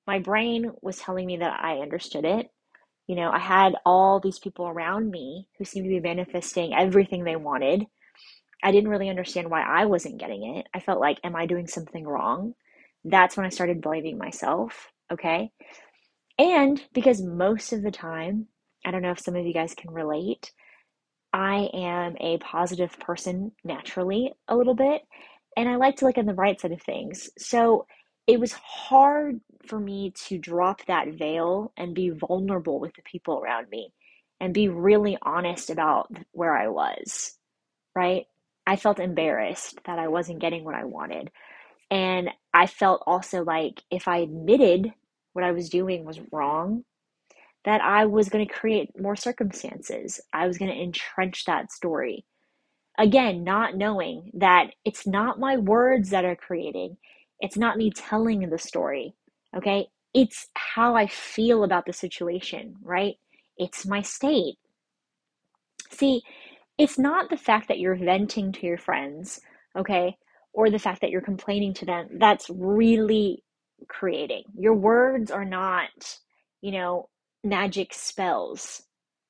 My 0.07 0.19
brain 0.19 0.71
was 0.81 0.97
telling 0.97 1.25
me 1.25 1.37
that 1.37 1.59
I 1.61 1.79
understood 1.79 2.25
it, 2.25 2.49
you 3.07 3.15
know, 3.15 3.29
I 3.31 3.39
had 3.39 3.75
all 3.85 4.19
these 4.19 4.39
people 4.39 4.67
around 4.67 5.11
me 5.11 5.47
who 5.57 5.65
seemed 5.65 5.85
to 5.85 5.89
be 5.89 5.99
manifesting 5.99 6.73
everything 6.73 7.23
they 7.23 7.35
wanted. 7.35 7.85
I 8.63 8.71
didn't 8.71 8.89
really 8.89 9.09
understand 9.09 9.49
why 9.49 9.61
I 9.61 9.85
wasn't 9.85 10.17
getting 10.17 10.55
it. 10.57 10.67
I 10.73 10.79
felt 10.79 10.99
like, 10.99 11.19
am 11.23 11.35
I 11.35 11.45
doing 11.45 11.67
something 11.67 12.05
wrong? 12.05 12.55
That's 13.03 13.37
when 13.37 13.45
I 13.45 13.49
started 13.49 13.81
blaming 13.81 14.17
myself. 14.17 14.87
Okay. 15.11 15.51
And 16.39 16.81
because 16.93 17.21
most 17.21 17.73
of 17.73 17.83
the 17.83 17.91
time, 17.91 18.47
I 18.83 18.91
don't 18.91 19.03
know 19.03 19.11
if 19.11 19.19
some 19.19 19.35
of 19.35 19.45
you 19.45 19.53
guys 19.53 19.75
can 19.75 19.91
relate, 19.91 20.51
I 21.31 21.69
am 21.73 22.15
a 22.19 22.37
positive 22.39 22.97
person 22.99 23.51
naturally 23.63 24.33
a 24.47 24.55
little 24.55 24.73
bit, 24.73 25.01
and 25.55 25.69
I 25.69 25.75
like 25.75 25.97
to 25.97 26.05
look 26.05 26.17
on 26.17 26.25
the 26.25 26.33
bright 26.33 26.61
side 26.61 26.71
of 26.71 26.81
things. 26.81 27.29
So 27.37 27.85
it 28.27 28.39
was 28.39 28.53
hard 28.53 29.39
for 29.67 29.79
me 29.79 30.13
to 30.27 30.37
drop 30.37 30.85
that 30.85 31.09
veil 31.09 31.71
and 31.77 31.95
be 31.95 32.09
vulnerable 32.09 32.79
with 32.79 32.93
the 32.95 33.01
people 33.03 33.39
around 33.39 33.69
me 33.69 33.93
and 34.39 34.53
be 34.53 34.67
really 34.67 35.17
honest 35.21 35.69
about 35.69 36.11
where 36.31 36.55
I 36.55 36.67
was, 36.67 37.37
right? 37.95 38.25
I 38.67 38.75
felt 38.75 38.99
embarrassed 38.99 39.79
that 39.85 39.99
I 39.99 40.07
wasn't 40.07 40.39
getting 40.39 40.63
what 40.63 40.75
I 40.75 40.85
wanted. 40.85 41.31
And 41.91 42.29
I 42.53 42.67
felt 42.67 43.03
also 43.05 43.43
like 43.43 43.81
if 43.91 44.07
I 44.07 44.17
admitted 44.17 44.91
what 45.33 45.45
I 45.45 45.51
was 45.51 45.69
doing 45.69 46.03
was 46.03 46.19
wrong, 46.31 46.83
that 47.63 47.81
I 47.81 48.05
was 48.05 48.29
going 48.29 48.47
to 48.47 48.53
create 48.53 48.99
more 48.99 49.15
circumstances. 49.15 50.19
I 50.33 50.47
was 50.47 50.57
going 50.57 50.71
to 50.71 50.81
entrench 50.81 51.45
that 51.45 51.71
story. 51.71 52.25
Again, 52.97 53.43
not 53.43 53.75
knowing 53.75 54.31
that 54.35 54.67
it's 54.85 55.05
not 55.05 55.39
my 55.39 55.57
words 55.57 56.09
that 56.11 56.25
are 56.25 56.35
creating, 56.35 56.97
it's 57.39 57.57
not 57.57 57.77
me 57.77 57.91
telling 57.91 58.49
the 58.49 58.57
story, 58.57 59.13
okay? 59.55 59.87
It's 60.13 60.47
how 60.55 60.95
I 60.95 61.07
feel 61.07 61.63
about 61.63 61.85
the 61.85 61.93
situation, 61.93 62.75
right? 62.81 63.15
It's 63.57 63.85
my 63.85 64.01
state. 64.01 64.55
See, 65.91 66.21
it's 66.77 66.97
not 66.97 67.29
the 67.29 67.37
fact 67.37 67.67
that 67.67 67.79
you're 67.79 67.95
venting 67.95 68.51
to 68.53 68.65
your 68.65 68.77
friends, 68.77 69.41
okay? 69.77 70.17
Or 70.53 70.69
the 70.69 70.79
fact 70.79 71.01
that 71.01 71.09
you're 71.09 71.21
complaining 71.21 71.73
to 71.75 71.85
them 71.85 72.07
that's 72.17 72.49
really 72.49 73.43
creating. 73.89 74.43
Your 74.57 74.73
words 74.73 75.31
are 75.31 75.45
not, 75.45 75.89
you 76.61 76.71
know, 76.71 77.09
magic 77.43 77.93
spells, 77.93 78.83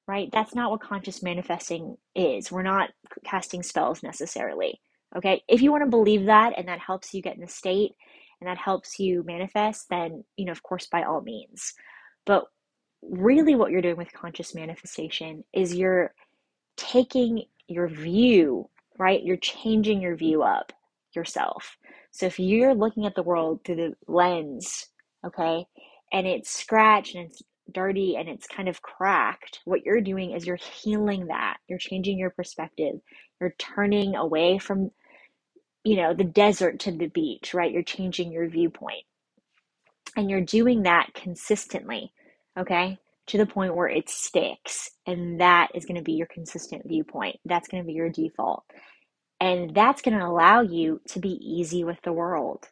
right? 0.08 0.30
That's 0.32 0.56
not 0.56 0.72
what 0.72 0.82
conscious 0.82 1.24
manifesting 1.24 1.98
is. 2.16 2.52
We're 2.52 2.64
not 2.64 2.90
casting 3.24 3.64
spells 3.64 4.04
necessarily. 4.04 4.80
Okay, 5.16 5.44
if 5.48 5.62
you 5.62 5.72
want 5.72 5.84
to 5.84 5.90
believe 5.90 6.26
that 6.26 6.54
and 6.58 6.68
that 6.68 6.80
helps 6.80 7.14
you 7.14 7.22
get 7.22 7.36
in 7.36 7.42
the 7.42 7.48
state 7.48 7.94
and 8.42 8.50
that 8.50 8.58
helps 8.58 9.00
you 9.00 9.24
manifest, 9.24 9.88
then, 9.90 10.24
you 10.36 10.46
know, 10.46 10.52
of 10.52 10.62
course, 10.64 10.88
by 10.88 11.04
all 11.04 11.22
means. 11.22 11.74
But 12.26 12.46
really, 13.02 13.56
what 13.56 13.72
you're 13.72 13.82
doing 13.82 13.98
with 13.98 14.12
conscious 14.12 14.54
manifestation 14.54 15.44
is 15.54 15.74
you're 15.74 16.14
taking 16.76 17.46
your 17.68 17.88
view, 17.88 18.70
right? 18.98 19.24
You're 19.24 19.38
changing 19.38 20.02
your 20.02 20.16
view 20.16 20.44
up 20.44 20.74
yourself. 21.16 21.78
So 22.12 22.26
if 22.26 22.40
you're 22.40 22.76
looking 22.76 23.06
at 23.06 23.16
the 23.16 23.24
world 23.24 23.62
through 23.66 23.76
the 23.76 23.94
lens, 24.08 24.88
okay, 25.26 25.66
and 26.12 26.28
it's 26.28 26.50
scratched 26.50 27.16
and 27.16 27.30
it's 27.30 27.42
dirty 27.72 28.16
and 28.16 28.30
it's 28.30 28.48
kind 28.48 28.70
of 28.70 28.82
cracked, 28.82 29.62
what 29.66 29.86
you're 29.86 30.02
doing 30.02 30.32
is 30.32 30.46
you're 30.46 30.56
healing 30.58 31.28
that. 31.28 31.58
You're 31.68 31.80
changing 31.80 32.20
your 32.20 32.32
perspective. 32.32 32.96
You're 33.42 33.56
turning 33.58 34.16
away 34.16 34.58
from 34.60 34.92
you 35.86 35.98
know, 35.98 36.14
the 36.14 36.24
desert 36.24 36.80
to 36.80 36.92
the 36.92 37.08
beach, 37.08 37.54
right? 37.54 37.72
You're 37.72 37.84
changing 37.84 38.32
your 38.32 38.50
viewpoint. 38.50 39.06
And 40.18 40.30
you're 40.30 40.42
doing 40.42 40.84
that 40.84 41.14
consistently, 41.14 42.12
okay? 42.58 42.98
To 43.28 43.38
the 43.38 43.46
point 43.46 43.76
where 43.76 43.88
it 43.88 44.10
sticks. 44.10 44.90
And 45.06 45.40
that 45.40 45.70
is 45.76 45.86
going 45.86 45.98
to 45.98 46.04
be 46.04 46.14
your 46.14 46.28
consistent 46.28 46.84
viewpoint. 46.88 47.38
That's 47.46 47.68
going 47.68 47.84
to 47.84 47.88
be 47.88 47.94
your 47.94 48.10
default. 48.10 48.64
And 49.40 49.76
that's 49.76 50.02
going 50.02 50.18
to 50.18 50.26
allow 50.26 50.62
you 50.62 51.02
to 51.10 51.20
be 51.20 51.34
easy 51.34 51.84
with 51.84 52.02
the 52.04 52.14
world, 52.14 52.68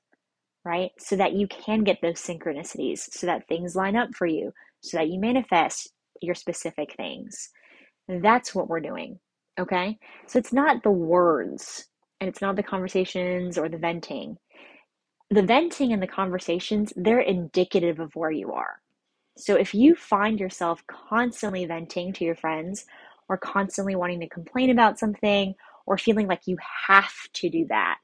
right? 0.65 0.91
So 0.97 1.15
that 1.17 1.33
you 1.33 1.47
can 1.47 1.83
get 1.83 1.99
those 2.01 2.15
synchronicities, 2.15 2.99
so 3.11 3.27
that 3.27 3.47
things 3.47 3.75
line 3.75 3.95
up 3.95 4.09
for 4.15 4.25
you, 4.25 4.53
so 4.83 4.97
that 4.97 5.09
you 5.09 5.19
manifest 5.19 5.89
your 6.21 6.35
specific 6.35 6.93
things. 6.95 7.49
That's 8.07 8.53
what 8.53 8.67
we're 8.67 8.81
doing, 8.81 9.19
okay? 9.59 9.97
So 10.27 10.39
it's 10.39 10.53
not 10.53 10.83
the 10.83 10.91
words 10.91 11.85
and 12.19 12.29
it's 12.29 12.41
not 12.41 12.55
the 12.55 12.63
conversations 12.63 13.57
or 13.57 13.69
the 13.69 13.77
venting. 13.77 14.37
The 15.29 15.43
venting 15.43 15.93
and 15.93 16.03
the 16.03 16.07
conversations, 16.07 16.93
they're 16.95 17.19
indicative 17.19 17.99
of 17.99 18.15
where 18.15 18.31
you 18.31 18.51
are. 18.51 18.81
So 19.37 19.55
if 19.55 19.73
you 19.73 19.95
find 19.95 20.39
yourself 20.39 20.83
constantly 20.87 21.65
venting 21.65 22.13
to 22.13 22.25
your 22.25 22.35
friends 22.35 22.85
or 23.29 23.37
constantly 23.37 23.95
wanting 23.95 24.19
to 24.19 24.29
complain 24.29 24.69
about 24.69 24.99
something 24.99 25.55
or 25.87 25.97
feeling 25.97 26.27
like 26.27 26.41
you 26.45 26.57
have 26.87 27.13
to 27.33 27.49
do 27.49 27.65
that, 27.69 27.97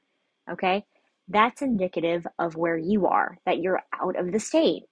okay, 0.50 0.84
that's 1.28 1.62
indicative 1.62 2.26
of 2.38 2.56
where 2.56 2.76
you 2.76 3.06
are, 3.06 3.38
that 3.46 3.60
you're 3.60 3.82
out 4.00 4.18
of 4.18 4.32
the 4.32 4.40
state, 4.40 4.82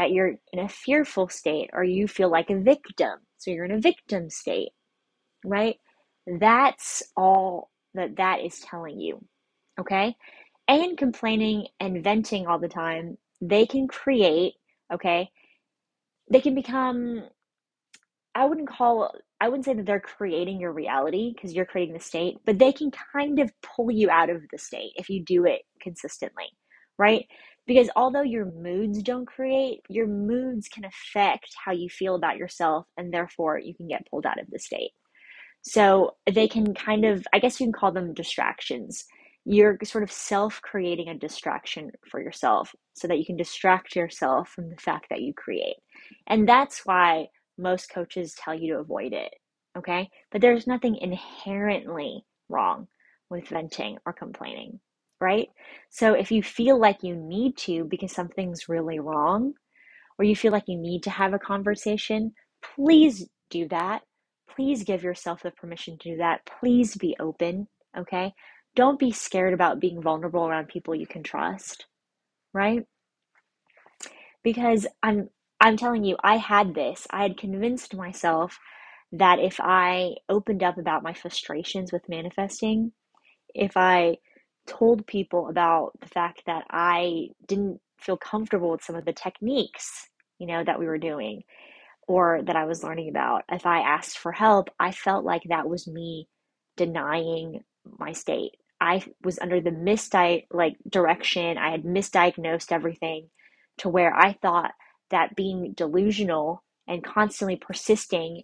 that 0.00 0.12
you're 0.12 0.34
in 0.54 0.60
a 0.60 0.70
fearful 0.70 1.28
state 1.28 1.70
or 1.74 1.84
you 1.84 2.08
feel 2.08 2.30
like 2.30 2.50
a 2.50 2.58
victim. 2.58 3.20
So 3.38 3.52
you're 3.52 3.66
in 3.66 3.72
a 3.72 3.80
victim 3.80 4.30
state, 4.30 4.70
right? 5.44 5.76
That's 6.40 7.02
all 7.16 7.70
that 7.94 8.16
that 8.16 8.40
is 8.40 8.60
telling 8.60 9.00
you. 9.00 9.24
Okay? 9.80 10.16
And 10.68 10.98
complaining 10.98 11.66
and 11.80 12.04
venting 12.04 12.46
all 12.46 12.58
the 12.60 12.68
time, 12.68 13.18
they 13.40 13.66
can 13.66 13.88
create, 13.88 14.54
okay? 14.92 15.30
They 16.32 16.40
can 16.40 16.54
become 16.54 17.24
I 18.34 18.46
wouldn't 18.46 18.68
call 18.68 19.12
I 19.40 19.48
wouldn't 19.48 19.66
say 19.66 19.74
that 19.74 19.86
they're 19.86 20.00
creating 20.00 20.60
your 20.60 20.72
reality 20.72 21.32
because 21.34 21.54
you're 21.54 21.66
creating 21.66 21.94
the 21.94 22.00
state, 22.00 22.38
but 22.46 22.58
they 22.58 22.72
can 22.72 22.92
kind 23.12 23.40
of 23.40 23.52
pull 23.62 23.90
you 23.90 24.10
out 24.10 24.30
of 24.30 24.42
the 24.52 24.58
state 24.58 24.92
if 24.96 25.10
you 25.10 25.24
do 25.24 25.46
it 25.46 25.62
consistently, 25.82 26.46
right? 26.98 27.26
Because 27.70 27.88
although 27.94 28.22
your 28.22 28.46
moods 28.46 29.00
don't 29.00 29.28
create, 29.28 29.82
your 29.88 30.08
moods 30.08 30.66
can 30.66 30.84
affect 30.84 31.54
how 31.64 31.70
you 31.70 31.88
feel 31.88 32.16
about 32.16 32.36
yourself, 32.36 32.84
and 32.96 33.14
therefore 33.14 33.60
you 33.60 33.76
can 33.76 33.86
get 33.86 34.04
pulled 34.10 34.26
out 34.26 34.40
of 34.40 34.50
the 34.50 34.58
state. 34.58 34.90
So 35.62 36.16
they 36.28 36.48
can 36.48 36.74
kind 36.74 37.04
of, 37.04 37.24
I 37.32 37.38
guess 37.38 37.60
you 37.60 37.66
can 37.66 37.72
call 37.72 37.92
them 37.92 38.12
distractions. 38.12 39.04
You're 39.44 39.78
sort 39.84 40.02
of 40.02 40.10
self 40.10 40.60
creating 40.62 41.10
a 41.10 41.14
distraction 41.14 41.92
for 42.10 42.20
yourself 42.20 42.74
so 42.94 43.06
that 43.06 43.20
you 43.20 43.24
can 43.24 43.36
distract 43.36 43.94
yourself 43.94 44.48
from 44.48 44.68
the 44.68 44.82
fact 44.82 45.06
that 45.10 45.20
you 45.20 45.32
create. 45.32 45.76
And 46.26 46.48
that's 46.48 46.84
why 46.84 47.28
most 47.56 47.88
coaches 47.94 48.34
tell 48.34 48.52
you 48.52 48.72
to 48.72 48.80
avoid 48.80 49.12
it. 49.12 49.32
Okay. 49.78 50.10
But 50.32 50.40
there's 50.40 50.66
nothing 50.66 50.96
inherently 50.96 52.24
wrong 52.48 52.88
with 53.30 53.46
venting 53.46 53.98
or 54.04 54.12
complaining, 54.12 54.80
right? 55.20 55.48
So 55.90 56.14
if 56.14 56.30
you 56.30 56.42
feel 56.42 56.78
like 56.80 57.02
you 57.02 57.14
need 57.14 57.56
to 57.58 57.84
because 57.84 58.12
something's 58.12 58.68
really 58.68 58.98
wrong, 58.98 59.54
or 60.18 60.24
you 60.24 60.36
feel 60.36 60.52
like 60.52 60.64
you 60.66 60.78
need 60.78 61.02
to 61.04 61.10
have 61.10 61.32
a 61.32 61.38
conversation, 61.38 62.32
please 62.74 63.26
do 63.50 63.68
that. 63.68 64.02
Please 64.54 64.84
give 64.84 65.02
yourself 65.02 65.42
the 65.42 65.50
permission 65.50 65.96
to 65.98 66.10
do 66.10 66.16
that. 66.18 66.40
Please 66.60 66.96
be 66.96 67.16
open. 67.20 67.68
Okay. 67.96 68.32
Don't 68.76 68.98
be 68.98 69.10
scared 69.10 69.54
about 69.54 69.80
being 69.80 70.02
vulnerable 70.02 70.46
around 70.46 70.68
people 70.68 70.94
you 70.94 71.06
can 71.06 71.22
trust, 71.22 71.86
right? 72.52 72.84
Because 74.42 74.86
I'm 75.02 75.30
I'm 75.60 75.76
telling 75.76 76.04
you, 76.04 76.16
I 76.22 76.36
had 76.36 76.74
this. 76.74 77.06
I 77.10 77.22
had 77.22 77.36
convinced 77.36 77.94
myself 77.94 78.58
that 79.12 79.38
if 79.38 79.60
I 79.60 80.14
opened 80.28 80.62
up 80.62 80.78
about 80.78 81.02
my 81.02 81.12
frustrations 81.12 81.92
with 81.92 82.08
manifesting, 82.08 82.92
if 83.54 83.76
I 83.76 84.18
told 84.70 85.06
people 85.06 85.48
about 85.48 85.92
the 86.00 86.08
fact 86.08 86.44
that 86.46 86.64
I 86.70 87.28
didn't 87.46 87.80
feel 88.00 88.16
comfortable 88.16 88.70
with 88.70 88.84
some 88.84 88.96
of 88.96 89.04
the 89.04 89.12
techniques, 89.12 90.08
you 90.38 90.46
know, 90.46 90.64
that 90.64 90.78
we 90.78 90.86
were 90.86 90.98
doing 90.98 91.42
or 92.08 92.42
that 92.44 92.56
I 92.56 92.64
was 92.64 92.82
learning 92.84 93.08
about, 93.08 93.44
if 93.52 93.66
I 93.66 93.80
asked 93.80 94.18
for 94.18 94.32
help, 94.32 94.70
I 94.80 94.92
felt 94.92 95.24
like 95.24 95.42
that 95.48 95.68
was 95.68 95.86
me 95.86 96.28
denying 96.76 97.62
my 97.98 98.12
state. 98.12 98.52
I 98.80 99.04
was 99.22 99.38
under 99.38 99.60
the 99.60 99.70
misdi 99.70 100.46
like 100.50 100.76
direction. 100.88 101.58
I 101.58 101.70
had 101.70 101.84
misdiagnosed 101.84 102.72
everything 102.72 103.28
to 103.78 103.88
where 103.88 104.14
I 104.14 104.32
thought 104.42 104.72
that 105.10 105.36
being 105.36 105.74
delusional 105.74 106.64
and 106.88 107.04
constantly 107.04 107.56
persisting 107.56 108.42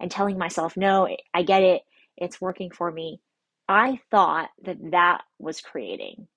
and 0.00 0.10
telling 0.10 0.38
myself, 0.38 0.76
no, 0.76 1.08
I 1.34 1.42
get 1.42 1.62
it, 1.62 1.82
it's 2.16 2.40
working 2.40 2.70
for 2.70 2.92
me, 2.92 3.20
I 3.70 4.00
thought 4.10 4.50
that 4.64 4.78
that 4.92 5.22
was 5.38 5.62
creating, 5.62 6.28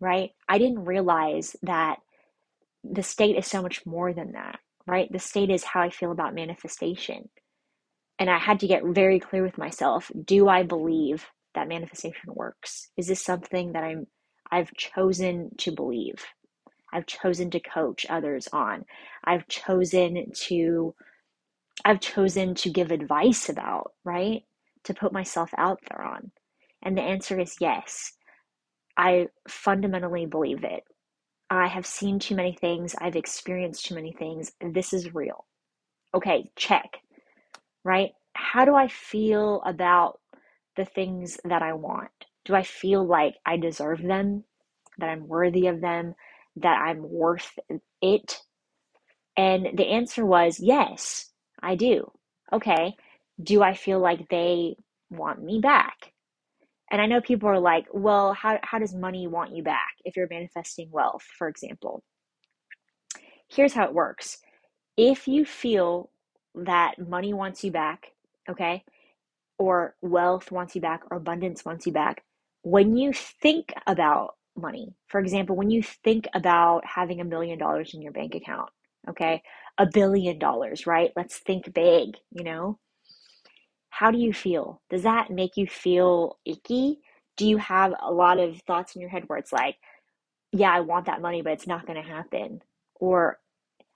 right? 0.00 0.32
I 0.48 0.58
didn't 0.58 0.84
realize 0.84 1.56
that 1.62 1.98
the 2.84 3.02
state 3.02 3.36
is 3.36 3.46
so 3.46 3.62
much 3.62 3.86
more 3.86 4.12
than 4.12 4.32
that, 4.32 4.60
right? 4.86 5.10
The 5.12 5.18
state 5.18 5.50
is 5.50 5.64
how 5.64 5.80
I 5.80 5.90
feel 5.90 6.12
about 6.12 6.34
manifestation. 6.34 7.30
And 8.18 8.30
I 8.30 8.38
had 8.38 8.60
to 8.60 8.68
get 8.68 8.84
very 8.84 9.20
clear 9.20 9.42
with 9.42 9.58
myself 9.58 10.10
do 10.24 10.48
I 10.48 10.62
believe 10.62 11.26
that 11.54 11.68
manifestation 11.68 12.34
works? 12.34 12.90
Is 12.96 13.08
this 13.08 13.22
something 13.22 13.72
that 13.72 13.84
I'm 13.84 14.06
I've 14.52 14.72
chosen 14.74 15.50
to 15.58 15.72
believe? 15.72 16.24
I've 16.92 17.06
chosen 17.06 17.50
to 17.52 17.60
coach 17.60 18.06
others 18.10 18.48
on. 18.52 18.84
I've 19.24 19.48
chosen 19.48 20.32
to 20.48 20.94
I've 21.84 22.00
chosen 22.00 22.54
to 22.56 22.70
give 22.70 22.90
advice 22.92 23.48
about, 23.48 23.92
right? 24.04 24.42
To 24.84 24.94
put 24.94 25.12
myself 25.12 25.50
out 25.58 25.80
there 25.88 26.02
on. 26.06 26.32
And 26.84 26.96
the 26.96 27.02
answer 27.02 27.38
is 27.40 27.56
yes. 27.60 28.12
I 28.96 29.28
fundamentally 29.48 30.26
believe 30.26 30.64
it. 30.64 30.84
I 31.50 31.66
have 31.66 31.86
seen 31.86 32.18
too 32.18 32.34
many 32.34 32.52
things. 32.52 32.94
I've 33.00 33.16
experienced 33.16 33.86
too 33.86 33.94
many 33.94 34.12
things. 34.12 34.52
This 34.60 34.92
is 34.92 35.14
real. 35.14 35.46
Okay, 36.14 36.50
check. 36.56 36.98
Right? 37.84 38.12
How 38.34 38.64
do 38.64 38.74
I 38.74 38.88
feel 38.88 39.62
about 39.64 40.20
the 40.76 40.84
things 40.84 41.38
that 41.44 41.62
I 41.62 41.72
want? 41.72 42.10
Do 42.44 42.54
I 42.54 42.62
feel 42.62 43.04
like 43.04 43.36
I 43.46 43.56
deserve 43.56 44.02
them? 44.02 44.44
That 44.98 45.08
I'm 45.08 45.26
worthy 45.26 45.66
of 45.66 45.80
them? 45.80 46.14
that 46.56 46.80
I'm 46.80 47.08
worth 47.08 47.58
it? 48.00 48.40
And 49.36 49.68
the 49.76 49.88
answer 49.88 50.24
was 50.24 50.60
yes, 50.60 51.30
I 51.60 51.74
do. 51.74 52.10
Okay, 52.52 52.94
do 53.42 53.62
I 53.62 53.74
feel 53.74 53.98
like 53.98 54.28
they 54.28 54.76
want 55.10 55.42
me 55.42 55.60
back? 55.60 56.12
And 56.94 57.02
I 57.02 57.06
know 57.06 57.20
people 57.20 57.48
are 57.48 57.58
like, 57.58 57.86
well, 57.92 58.34
how, 58.34 58.60
how 58.62 58.78
does 58.78 58.94
money 58.94 59.26
want 59.26 59.52
you 59.52 59.64
back 59.64 59.96
if 60.04 60.16
you're 60.16 60.28
manifesting 60.30 60.92
wealth, 60.92 61.24
for 61.36 61.48
example? 61.48 62.04
Here's 63.48 63.72
how 63.72 63.86
it 63.86 63.92
works 63.92 64.38
if 64.96 65.26
you 65.26 65.44
feel 65.44 66.08
that 66.54 66.92
money 67.00 67.34
wants 67.34 67.64
you 67.64 67.72
back, 67.72 68.12
okay, 68.48 68.84
or 69.58 69.96
wealth 70.02 70.52
wants 70.52 70.76
you 70.76 70.80
back, 70.80 71.02
or 71.10 71.16
abundance 71.16 71.64
wants 71.64 71.84
you 71.84 71.90
back, 71.90 72.22
when 72.62 72.96
you 72.96 73.12
think 73.12 73.72
about 73.88 74.36
money. 74.56 74.94
For 75.08 75.18
example, 75.18 75.56
when 75.56 75.70
you 75.70 75.82
think 75.82 76.28
about 76.32 76.82
having 76.86 77.20
a 77.20 77.24
million 77.24 77.58
dollars 77.58 77.92
in 77.92 78.02
your 78.02 78.12
bank 78.12 78.36
account, 78.36 78.70
okay, 79.10 79.42
a 79.78 79.86
billion 79.92 80.38
dollars, 80.38 80.86
right? 80.86 81.10
Let's 81.16 81.38
think 81.38 81.74
big, 81.74 82.18
you 82.30 82.44
know? 82.44 82.78
How 83.98 84.10
do 84.10 84.18
you 84.18 84.32
feel? 84.32 84.80
Does 84.90 85.04
that 85.04 85.30
make 85.30 85.56
you 85.56 85.66
feel 85.68 86.38
icky? 86.44 86.98
Do 87.36 87.46
you 87.46 87.58
have 87.58 87.94
a 88.02 88.12
lot 88.12 88.38
of 88.40 88.60
thoughts 88.62 88.94
in 88.96 89.00
your 89.00 89.10
head 89.10 89.24
where 89.28 89.38
it's 89.38 89.52
like, 89.52 89.76
yeah, 90.52 90.72
I 90.72 90.80
want 90.80 91.06
that 91.06 91.22
money, 91.22 91.42
but 91.42 91.52
it's 91.52 91.66
not 91.66 91.86
going 91.86 92.02
to 92.02 92.08
happen? 92.08 92.62
Or 92.96 93.38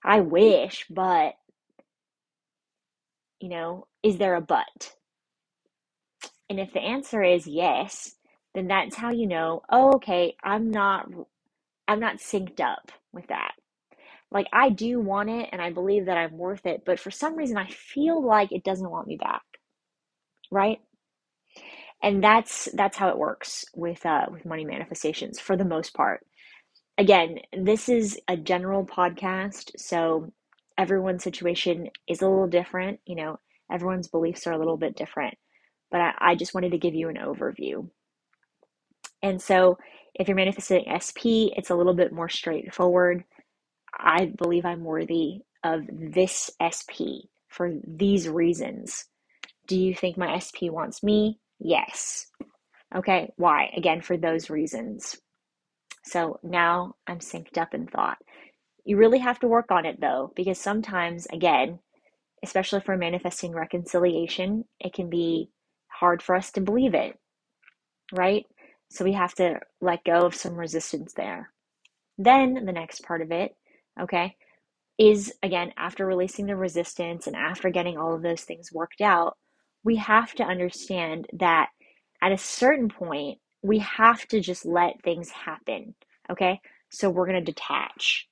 I 0.04 0.20
wish, 0.20 0.86
but, 0.90 1.34
you 3.40 3.48
know, 3.48 3.86
is 4.02 4.18
there 4.18 4.36
a 4.36 4.40
but? 4.40 4.94
And 6.50 6.60
if 6.60 6.72
the 6.72 6.80
answer 6.80 7.22
is 7.22 7.46
yes, 7.46 8.14
then 8.54 8.68
that's 8.68 8.96
how 8.96 9.10
you 9.10 9.26
know, 9.26 9.62
oh, 9.70 9.94
okay, 9.96 10.36
I'm 10.42 10.70
not 10.70 11.08
I'm 11.88 12.00
not 12.00 12.18
synced 12.18 12.60
up 12.60 12.92
with 13.12 13.26
that. 13.28 13.52
Like 14.30 14.48
I 14.52 14.70
do 14.70 15.00
want 15.00 15.30
it 15.30 15.48
and 15.52 15.62
I 15.62 15.70
believe 15.72 16.06
that 16.06 16.18
I'm 16.18 16.38
worth 16.38 16.66
it, 16.66 16.84
but 16.86 17.00
for 17.00 17.10
some 17.10 17.36
reason 17.36 17.56
I 17.56 17.68
feel 17.68 18.22
like 18.24 18.52
it 18.52 18.64
doesn't 18.64 18.90
want 18.90 19.08
me 19.08 19.16
back. 19.16 19.42
Right? 20.50 20.80
And 22.02 22.22
that's 22.22 22.68
that's 22.74 22.96
how 22.96 23.08
it 23.08 23.18
works 23.18 23.64
with 23.74 24.04
uh 24.06 24.26
with 24.30 24.44
money 24.44 24.64
manifestations 24.64 25.40
for 25.40 25.56
the 25.56 25.64
most 25.64 25.94
part. 25.94 26.24
Again, 26.96 27.38
this 27.52 27.88
is 27.88 28.18
a 28.28 28.36
general 28.36 28.84
podcast, 28.84 29.72
so 29.78 30.32
everyone's 30.76 31.24
situation 31.24 31.88
is 32.08 32.22
a 32.22 32.28
little 32.28 32.46
different, 32.48 33.00
you 33.06 33.16
know, 33.16 33.38
everyone's 33.70 34.08
beliefs 34.08 34.46
are 34.46 34.52
a 34.52 34.58
little 34.58 34.76
bit 34.76 34.96
different. 34.96 35.36
But 35.90 36.00
I, 36.00 36.14
I 36.18 36.34
just 36.36 36.54
wanted 36.54 36.72
to 36.72 36.78
give 36.78 36.94
you 36.94 37.08
an 37.08 37.16
overview. 37.16 37.88
And 39.22 39.40
so 39.40 39.78
if 40.14 40.28
you're 40.28 40.36
manifesting 40.36 40.84
SP, 40.90 41.50
it's 41.56 41.70
a 41.70 41.74
little 41.74 41.94
bit 41.94 42.12
more 42.12 42.28
straightforward. 42.28 43.24
I 43.98 44.26
believe 44.26 44.64
I'm 44.64 44.84
worthy 44.84 45.40
of 45.64 45.82
this 45.90 46.50
SP 46.62 47.26
for 47.48 47.72
these 47.86 48.28
reasons. 48.28 49.06
Do 49.68 49.78
you 49.78 49.94
think 49.94 50.16
my 50.16 50.38
SP 50.40 50.72
wants 50.72 51.02
me? 51.02 51.38
Yes. 51.60 52.26
Okay, 52.94 53.32
why? 53.36 53.70
Again, 53.76 54.00
for 54.00 54.16
those 54.16 54.50
reasons. 54.50 55.16
So 56.04 56.40
now 56.42 56.94
I'm 57.06 57.18
synced 57.18 57.58
up 57.58 57.74
in 57.74 57.86
thought. 57.86 58.18
You 58.84 58.96
really 58.96 59.18
have 59.18 59.38
to 59.40 59.48
work 59.48 59.70
on 59.70 59.84
it 59.84 60.00
though, 60.00 60.32
because 60.34 60.58
sometimes, 60.58 61.26
again, 61.32 61.80
especially 62.42 62.80
for 62.80 62.96
manifesting 62.96 63.52
reconciliation, 63.52 64.64
it 64.80 64.94
can 64.94 65.10
be 65.10 65.50
hard 65.88 66.22
for 66.22 66.34
us 66.34 66.50
to 66.52 66.60
believe 66.60 66.94
it, 66.94 67.18
right? 68.12 68.46
So 68.90 69.04
we 69.04 69.12
have 69.12 69.34
to 69.34 69.60
let 69.82 70.04
go 70.04 70.24
of 70.24 70.34
some 70.34 70.54
resistance 70.54 71.12
there. 71.14 71.52
Then 72.16 72.64
the 72.64 72.72
next 72.72 73.04
part 73.04 73.20
of 73.20 73.30
it, 73.30 73.54
okay, 74.00 74.36
is 74.98 75.32
again, 75.42 75.72
after 75.76 76.06
releasing 76.06 76.46
the 76.46 76.56
resistance 76.56 77.26
and 77.26 77.36
after 77.36 77.70
getting 77.70 77.98
all 77.98 78.14
of 78.14 78.22
those 78.22 78.42
things 78.42 78.72
worked 78.72 79.00
out, 79.00 79.36
we 79.84 79.96
have 79.96 80.32
to 80.34 80.44
understand 80.44 81.26
that 81.34 81.68
at 82.22 82.32
a 82.32 82.38
certain 82.38 82.88
point, 82.88 83.38
we 83.62 83.78
have 83.78 84.26
to 84.28 84.40
just 84.40 84.64
let 84.66 85.02
things 85.02 85.30
happen, 85.30 85.94
okay? 86.30 86.60
So 86.90 87.10
we're 87.10 87.26
going 87.26 87.44
to 87.44 87.52
detach. 87.52 88.28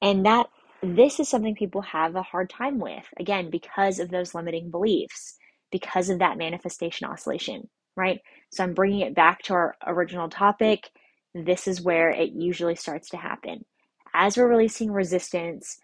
And 0.00 0.26
that 0.26 0.46
this 0.82 1.20
is 1.20 1.28
something 1.28 1.54
people 1.54 1.82
have 1.82 2.16
a 2.16 2.22
hard 2.22 2.50
time 2.50 2.78
with, 2.78 3.04
again, 3.18 3.50
because 3.50 3.98
of 3.98 4.10
those 4.10 4.34
limiting 4.34 4.70
beliefs, 4.70 5.36
because 5.70 6.10
of 6.10 6.18
that 6.18 6.38
manifestation 6.38 7.06
oscillation, 7.06 7.68
right? 7.96 8.20
So 8.50 8.64
I'm 8.64 8.74
bringing 8.74 9.00
it 9.00 9.14
back 9.14 9.42
to 9.42 9.54
our 9.54 9.76
original 9.86 10.28
topic. 10.28 10.90
This 11.34 11.68
is 11.68 11.80
where 11.80 12.10
it 12.10 12.32
usually 12.32 12.74
starts 12.74 13.10
to 13.10 13.16
happen. 13.16 13.64
As 14.12 14.36
we're 14.36 14.48
releasing 14.48 14.90
resistance, 14.90 15.78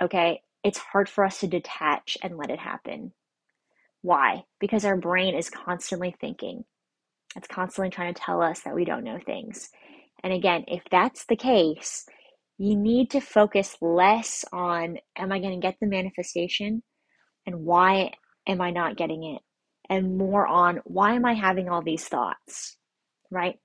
okay, 0.00 0.42
it's 0.62 0.78
hard 0.78 1.08
for 1.08 1.24
us 1.24 1.40
to 1.40 1.48
detach 1.48 2.16
and 2.22 2.36
let 2.36 2.50
it 2.50 2.60
happen. 2.60 3.12
Why? 4.02 4.44
Because 4.60 4.84
our 4.84 4.96
brain 4.96 5.34
is 5.34 5.48
constantly 5.48 6.14
thinking. 6.20 6.64
It's 7.36 7.48
constantly 7.48 7.90
trying 7.90 8.12
to 8.12 8.20
tell 8.20 8.42
us 8.42 8.60
that 8.60 8.74
we 8.74 8.84
don't 8.84 9.04
know 9.04 9.18
things. 9.24 9.70
And 10.22 10.32
again, 10.32 10.64
if 10.68 10.82
that's 10.90 11.24
the 11.26 11.36
case, 11.36 12.04
you 12.58 12.76
need 12.76 13.10
to 13.10 13.20
focus 13.20 13.76
less 13.80 14.44
on 14.52 14.98
am 15.16 15.32
I 15.32 15.38
going 15.40 15.58
to 15.58 15.66
get 15.66 15.76
the 15.80 15.86
manifestation 15.86 16.82
and 17.46 17.64
why 17.64 18.12
am 18.46 18.60
I 18.60 18.70
not 18.70 18.96
getting 18.96 19.24
it? 19.24 19.42
And 19.88 20.16
more 20.16 20.46
on 20.46 20.80
why 20.84 21.14
am 21.14 21.24
I 21.24 21.34
having 21.34 21.68
all 21.68 21.82
these 21.82 22.06
thoughts, 22.06 22.76
right? 23.30 23.56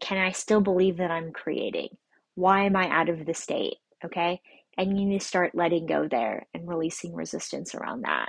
Can 0.00 0.18
I 0.18 0.32
still 0.32 0.60
believe 0.60 0.98
that 0.98 1.10
I'm 1.10 1.32
creating? 1.32 1.88
Why 2.34 2.64
am 2.64 2.76
I 2.76 2.88
out 2.88 3.08
of 3.08 3.26
the 3.26 3.34
state? 3.34 3.76
Okay. 4.04 4.40
And 4.78 4.98
you 4.98 5.06
need 5.06 5.20
to 5.20 5.26
start 5.26 5.54
letting 5.54 5.86
go 5.86 6.06
there 6.08 6.46
and 6.54 6.68
releasing 6.68 7.14
resistance 7.14 7.74
around 7.74 8.02
that. 8.02 8.28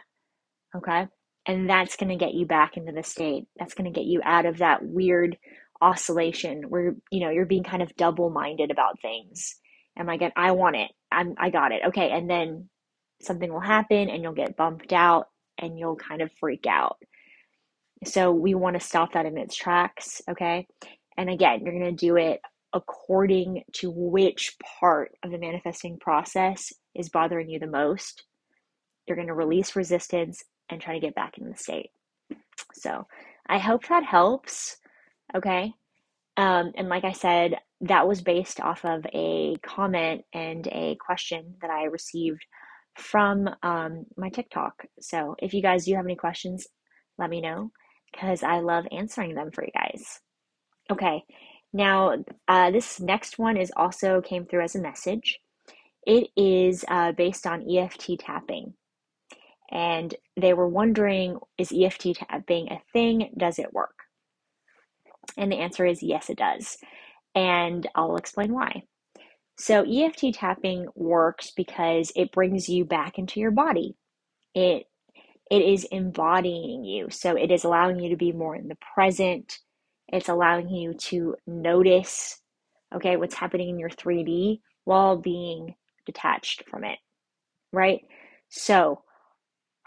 Okay. 0.76 1.08
And 1.48 1.70
that's 1.70 1.96
going 1.96 2.10
to 2.10 2.24
get 2.24 2.34
you 2.34 2.46
back 2.46 2.78
into 2.78 2.92
the 2.92 3.04
state. 3.04 3.46
That's 3.58 3.74
going 3.74 3.92
to 3.92 3.98
get 3.98 4.06
you 4.06 4.22
out 4.24 4.46
of 4.46 4.58
that 4.58 4.84
weird 4.84 5.38
oscillation 5.82 6.64
where, 6.64 6.96
you 7.10 7.22
know, 7.22 7.30
you're 7.30 7.46
being 7.46 7.64
kind 7.64 7.82
of 7.82 7.96
double 7.96 8.30
minded 8.30 8.70
about 8.70 9.02
things 9.02 9.56
am 9.98 10.10
I 10.10 10.18
get 10.18 10.34
I 10.36 10.52
want 10.52 10.76
it. 10.76 10.92
I'm 11.12 11.36
I 11.38 11.50
got 11.50 11.72
it. 11.72 11.82
Okay, 11.88 12.12
and 12.12 12.30
then 12.30 12.70
something 13.22 13.52
will 13.52 13.60
happen 13.60 14.10
and 14.10 14.22
you'll 14.22 14.34
get 14.34 14.58
bumped 14.58 14.94
out 14.94 15.28
and 15.58 15.78
you'll 15.78 15.96
kind 15.96 16.22
of 16.22 16.32
freak 16.40 16.66
out. 16.68 16.98
So 18.06 18.32
we 18.32 18.54
want 18.54 18.80
to 18.80 18.86
stop 18.86 19.14
that 19.14 19.26
in 19.26 19.38
its 19.38 19.56
tracks, 19.56 20.22
okay? 20.30 20.68
And 21.18 21.30
again, 21.32 21.62
you're 21.64 21.74
going 21.74 21.96
to 21.96 22.06
do 22.06 22.16
it 22.16 22.42
according 22.74 23.64
to 23.74 23.90
which 23.90 24.56
part 24.80 25.14
of 25.24 25.32
the 25.32 25.40
manifesting 25.40 25.98
process 25.98 26.72
is 26.94 27.10
bothering 27.10 27.50
you 27.50 27.58
the 27.58 27.66
most. 27.66 28.24
You're 29.08 29.16
going 29.16 29.30
to 29.30 29.34
release 29.34 29.76
resistance 29.76 30.44
and 30.70 30.82
trying 30.82 31.00
to 31.00 31.06
get 31.06 31.16
back 31.16 31.38
in 31.38 31.50
the 31.50 31.58
state. 31.58 31.92
So, 32.74 33.08
I 33.48 33.60
hope 33.60 33.88
that 33.88 34.04
helps, 34.04 34.78
okay? 35.36 35.74
Um, 36.36 36.72
and 36.76 36.90
like 36.90 37.04
I 37.04 37.14
said, 37.14 37.56
that 37.82 38.08
was 38.08 38.22
based 38.22 38.60
off 38.60 38.86
of 38.86 39.06
a 39.14 39.56
comment 39.64 40.24
and 40.34 40.68
a 40.68 40.98
question 41.04 41.56
that 41.62 41.70
I 41.70 41.86
received 41.86 42.46
from 42.96 43.50
um, 43.64 44.06
my 44.18 44.30
TikTok. 44.30 44.86
So 45.00 45.36
if 45.40 45.54
you 45.54 45.62
guys 45.62 45.86
do 45.86 45.96
have 45.96 46.06
any 46.06 46.16
questions, 46.16 46.68
let 47.18 47.30
me 47.30 47.42
know 47.42 47.72
because 48.12 48.44
I 48.44 48.60
love 48.60 48.86
answering 48.92 49.36
them 49.36 49.52
for 49.52 49.64
you 49.64 49.72
guys. 49.74 50.20
Okay, 50.92 51.24
now 51.74 52.16
uh, 52.48 52.72
this 52.72 53.00
next 53.00 53.38
one 53.38 53.58
is 53.58 53.72
also 53.76 54.22
came 54.22 54.46
through 54.46 54.64
as 54.64 54.76
a 54.76 54.82
message. 54.82 55.40
It 56.06 56.30
is 56.36 56.86
uh, 56.88 57.12
based 57.12 57.46
on 57.46 57.70
EFT 57.70 58.20
tapping. 58.20 58.74
And 59.72 60.16
they 60.40 60.54
were 60.54 60.68
wondering 60.68 61.40
is 61.58 61.74
EFT 61.74 62.16
tapping 62.16 62.72
a 62.72 62.82
thing? 62.94 63.34
Does 63.38 63.60
it 63.60 63.74
work? 63.74 63.96
And 65.38 65.52
the 65.52 65.58
answer 65.58 65.86
is 65.86 66.04
yes, 66.04 66.30
it 66.30 66.38
does 66.38 66.78
and 67.38 67.88
I'll 67.94 68.16
explain 68.18 68.52
why. 68.52 68.84
So, 69.58 69.84
EFT 69.84 70.34
tapping 70.34 70.88
works 70.96 71.52
because 71.56 72.12
it 72.16 72.32
brings 72.32 72.68
you 72.68 72.84
back 72.84 73.20
into 73.20 73.40
your 73.40 73.52
body. 73.52 73.96
It 74.56 74.86
it 75.52 75.62
is 75.62 75.86
embodying 75.86 76.84
you. 76.84 77.10
So, 77.12 77.36
it 77.36 77.52
is 77.52 77.64
allowing 77.64 78.00
you 78.00 78.10
to 78.10 78.18
be 78.18 78.32
more 78.32 78.56
in 78.56 78.68
the 78.68 78.78
present. 78.96 79.60
It's 80.08 80.30
allowing 80.30 80.70
you 80.70 80.96
to 80.96 81.36
notice 81.46 82.42
okay, 82.96 83.18
what's 83.18 83.36
happening 83.36 83.70
in 83.70 83.80
your 83.80 83.90
3D 83.90 84.62
while 84.86 85.18
being 85.18 85.76
detached 86.06 86.64
from 86.70 86.86
it. 86.86 86.98
Right? 87.74 88.02
So, 88.50 89.04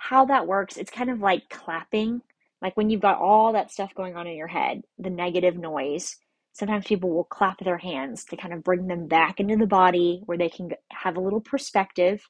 how 0.01 0.25
that 0.27 0.47
works, 0.47 0.79
it's 0.79 0.91
kind 0.91 1.11
of 1.11 1.21
like 1.21 1.51
clapping. 1.51 2.23
Like 2.63 2.77
when 2.77 2.89
you've 2.89 3.03
got 3.03 3.19
all 3.19 3.53
that 3.53 3.71
stuff 3.71 3.95
going 3.95 4.17
on 4.17 4.27
in 4.27 4.37
your 4.37 4.47
head, 4.49 4.83
the 4.99 5.11
negative 5.11 5.57
noise, 5.57 6.17
sometimes 6.53 6.87
people 6.87 7.11
will 7.11 7.25
clap 7.25 7.59
their 7.61 7.79
hands 7.79 8.25
to 8.27 8.37
kind 8.37 8.55
of 8.55 8.65
bring 8.65 8.87
them 8.87 9.09
back 9.09 9.41
into 9.41 9.57
the 9.57 9.67
body 9.67 10.23
where 10.25 10.39
they 10.39 10.49
can 10.49 10.71
have 10.91 11.17
a 11.17 11.21
little 11.21 11.41
perspective. 11.41 12.23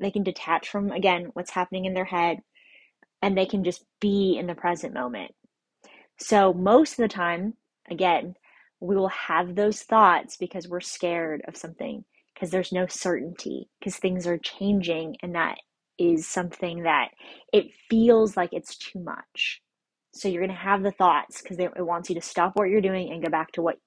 They 0.00 0.12
can 0.12 0.22
detach 0.22 0.68
from, 0.68 0.92
again, 0.92 1.30
what's 1.32 1.50
happening 1.50 1.84
in 1.84 1.94
their 1.94 2.04
head 2.04 2.38
and 3.22 3.36
they 3.36 3.46
can 3.46 3.64
just 3.64 3.84
be 4.00 4.36
in 4.38 4.46
the 4.46 4.54
present 4.54 4.94
moment. 4.94 5.32
So, 6.18 6.52
most 6.54 6.92
of 6.92 6.98
the 6.98 7.08
time, 7.08 7.54
again, 7.90 8.34
we 8.78 8.94
will 8.94 9.08
have 9.08 9.54
those 9.54 9.82
thoughts 9.82 10.36
because 10.36 10.68
we're 10.68 10.80
scared 10.80 11.42
of 11.48 11.56
something, 11.56 12.04
because 12.34 12.50
there's 12.50 12.72
no 12.72 12.86
certainty, 12.86 13.68
because 13.78 13.96
things 13.96 14.26
are 14.26 14.38
changing, 14.38 15.16
and 15.22 15.34
that 15.34 15.58
is 15.98 16.26
something 16.26 16.82
that 16.82 17.08
it 17.52 17.66
feels 17.88 18.36
like 18.36 18.50
it's 18.52 18.76
too 18.76 19.00
much. 19.00 19.62
So 20.14 20.28
you're 20.28 20.42
going 20.42 20.56
to 20.56 20.62
have 20.62 20.82
the 20.82 20.92
thoughts 20.92 21.42
because 21.42 21.58
it 21.58 21.72
wants 21.78 22.08
you 22.08 22.14
to 22.14 22.22
stop 22.22 22.52
what 22.54 22.70
you're 22.70 22.80
doing 22.80 23.12
and 23.12 23.22
go 23.22 23.30
back 23.30 23.52
to 23.52 23.62
what, 23.62 23.78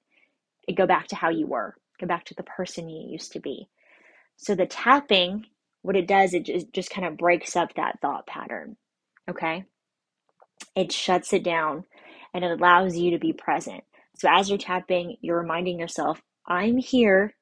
it 0.68 0.76
go 0.76 0.86
back 0.86 1.08
to 1.08 1.16
how 1.16 1.30
you 1.30 1.48
were, 1.48 1.76
go 2.00 2.06
back 2.08 2.26
to 2.26 2.36
the 2.36 2.44
person 2.44 2.90
you 2.90 3.12
used 3.12 3.32
to 3.34 3.40
be. 3.40 3.68
So 4.38 4.56
the 4.56 4.68
tapping, 4.68 5.46
what 5.82 5.96
it 5.96 6.08
does, 6.08 6.34
it 6.34 6.44
just, 6.44 6.72
just 6.72 6.92
kind 6.92 7.08
of 7.08 7.18
breaks 7.18 7.56
up 7.56 7.74
that 7.76 8.00
thought 8.02 8.28
pattern. 8.28 8.78
Okay. 9.30 9.66
It 10.76 10.92
shuts 10.92 11.34
it 11.34 11.44
down 11.44 11.86
and 12.34 12.44
it 12.44 12.52
allows 12.52 12.96
you 12.96 13.12
to 13.12 13.20
be 13.20 13.34
present. 13.34 13.84
So 14.18 14.30
as 14.32 14.50
you're 14.50 14.58
tapping, 14.58 15.18
you're 15.22 15.40
reminding 15.40 15.80
yourself, 15.80 16.22
I'm 16.46 16.78
here. 16.78 17.36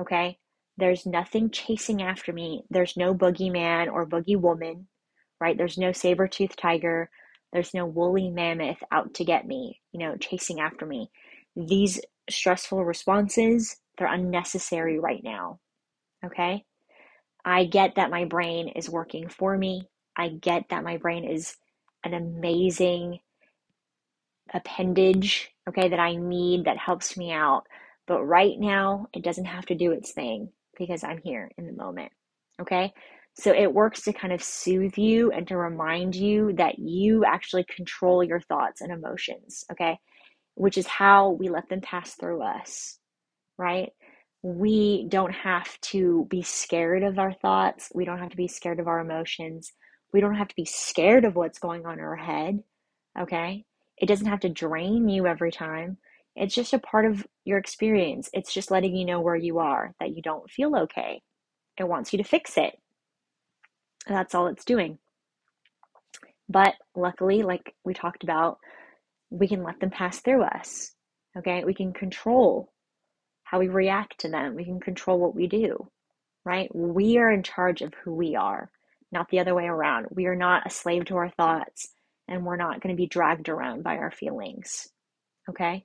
Okay. 0.00 0.38
There's 0.78 1.06
nothing 1.06 1.50
chasing 1.50 2.02
after 2.02 2.32
me. 2.32 2.62
There's 2.70 2.96
no 2.96 3.12
boogeyman 3.12 3.92
or 3.92 4.06
boogie 4.06 4.40
woman, 4.40 4.86
right? 5.40 5.58
There's 5.58 5.76
no 5.76 5.90
saber 5.90 6.28
toothed 6.28 6.56
tiger. 6.56 7.10
There's 7.52 7.74
no 7.74 7.84
woolly 7.84 8.30
mammoth 8.30 8.78
out 8.92 9.14
to 9.14 9.24
get 9.24 9.44
me, 9.44 9.80
you 9.90 9.98
know, 9.98 10.16
chasing 10.16 10.60
after 10.60 10.86
me. 10.86 11.10
These 11.56 12.00
stressful 12.30 12.84
responses, 12.84 13.76
they're 13.98 14.12
unnecessary 14.12 15.00
right 15.00 15.20
now. 15.24 15.58
Okay? 16.24 16.64
I 17.44 17.64
get 17.64 17.96
that 17.96 18.10
my 18.10 18.24
brain 18.24 18.68
is 18.68 18.88
working 18.88 19.28
for 19.28 19.58
me. 19.58 19.88
I 20.16 20.28
get 20.28 20.66
that 20.70 20.84
my 20.84 20.98
brain 20.98 21.24
is 21.24 21.56
an 22.04 22.14
amazing 22.14 23.18
appendage, 24.54 25.50
okay, 25.68 25.88
that 25.88 25.98
I 25.98 26.14
need 26.14 26.66
that 26.66 26.78
helps 26.78 27.16
me 27.16 27.32
out. 27.32 27.64
But 28.06 28.22
right 28.22 28.54
now, 28.56 29.08
it 29.12 29.24
doesn't 29.24 29.46
have 29.46 29.66
to 29.66 29.74
do 29.74 29.90
its 29.90 30.12
thing 30.12 30.50
because 30.78 31.04
I'm 31.04 31.20
here 31.22 31.50
in 31.58 31.66
the 31.66 31.72
moment. 31.72 32.12
Okay? 32.60 32.92
So 33.34 33.52
it 33.52 33.72
works 33.72 34.02
to 34.02 34.12
kind 34.12 34.32
of 34.32 34.42
soothe 34.42 34.96
you 34.96 35.30
and 35.30 35.46
to 35.46 35.56
remind 35.56 36.16
you 36.16 36.52
that 36.54 36.78
you 36.78 37.24
actually 37.24 37.64
control 37.64 38.24
your 38.24 38.40
thoughts 38.40 38.80
and 38.80 38.90
emotions, 38.90 39.64
okay? 39.70 39.98
Which 40.54 40.76
is 40.76 40.88
how 40.88 41.30
we 41.30 41.48
let 41.48 41.68
them 41.68 41.80
pass 41.80 42.14
through 42.14 42.42
us, 42.42 42.98
right? 43.56 43.90
We 44.42 45.06
don't 45.08 45.32
have 45.32 45.80
to 45.82 46.26
be 46.30 46.42
scared 46.42 47.04
of 47.04 47.18
our 47.20 47.32
thoughts. 47.32 47.92
We 47.94 48.04
don't 48.04 48.18
have 48.18 48.30
to 48.30 48.36
be 48.36 48.48
scared 48.48 48.80
of 48.80 48.88
our 48.88 48.98
emotions. 48.98 49.72
We 50.12 50.20
don't 50.20 50.34
have 50.34 50.48
to 50.48 50.56
be 50.56 50.64
scared 50.64 51.24
of 51.24 51.36
what's 51.36 51.60
going 51.60 51.86
on 51.86 51.94
in 51.94 52.00
our 52.00 52.16
head, 52.16 52.62
okay? 53.20 53.64
It 53.98 54.06
doesn't 54.06 54.26
have 54.26 54.40
to 54.40 54.48
drain 54.48 55.08
you 55.08 55.28
every 55.28 55.52
time. 55.52 55.98
It's 56.38 56.54
just 56.54 56.72
a 56.72 56.78
part 56.78 57.04
of 57.04 57.26
your 57.44 57.58
experience. 57.58 58.30
It's 58.32 58.52
just 58.52 58.70
letting 58.70 58.96
you 58.96 59.04
know 59.04 59.20
where 59.20 59.36
you 59.36 59.58
are, 59.58 59.94
that 60.00 60.16
you 60.16 60.22
don't 60.22 60.50
feel 60.50 60.76
okay. 60.76 61.22
It 61.78 61.88
wants 61.88 62.12
you 62.12 62.18
to 62.18 62.24
fix 62.24 62.56
it 62.56 62.78
that's 64.08 64.34
all 64.34 64.46
it's 64.48 64.64
doing. 64.64 64.98
But 66.48 66.74
luckily, 66.96 67.42
like 67.42 67.74
we 67.84 67.94
talked 67.94 68.24
about, 68.24 68.58
we 69.30 69.48
can 69.48 69.62
let 69.62 69.80
them 69.80 69.90
pass 69.90 70.20
through 70.20 70.42
us. 70.42 70.92
Okay? 71.36 71.64
We 71.64 71.74
can 71.74 71.92
control 71.92 72.72
how 73.44 73.58
we 73.58 73.68
react 73.68 74.20
to 74.20 74.28
them. 74.28 74.54
We 74.54 74.64
can 74.64 74.80
control 74.80 75.18
what 75.18 75.34
we 75.34 75.46
do, 75.46 75.90
right? 76.44 76.74
We 76.74 77.18
are 77.18 77.30
in 77.30 77.42
charge 77.42 77.82
of 77.82 77.94
who 77.94 78.14
we 78.14 78.36
are, 78.36 78.70
not 79.12 79.28
the 79.30 79.40
other 79.40 79.54
way 79.54 79.66
around. 79.66 80.06
We 80.10 80.26
are 80.26 80.36
not 80.36 80.66
a 80.66 80.70
slave 80.70 81.06
to 81.06 81.16
our 81.16 81.30
thoughts, 81.30 81.88
and 82.26 82.44
we're 82.44 82.56
not 82.56 82.80
going 82.80 82.94
to 82.94 83.00
be 83.00 83.06
dragged 83.06 83.48
around 83.48 83.84
by 83.84 83.96
our 83.96 84.10
feelings. 84.10 84.88
Okay? 85.48 85.84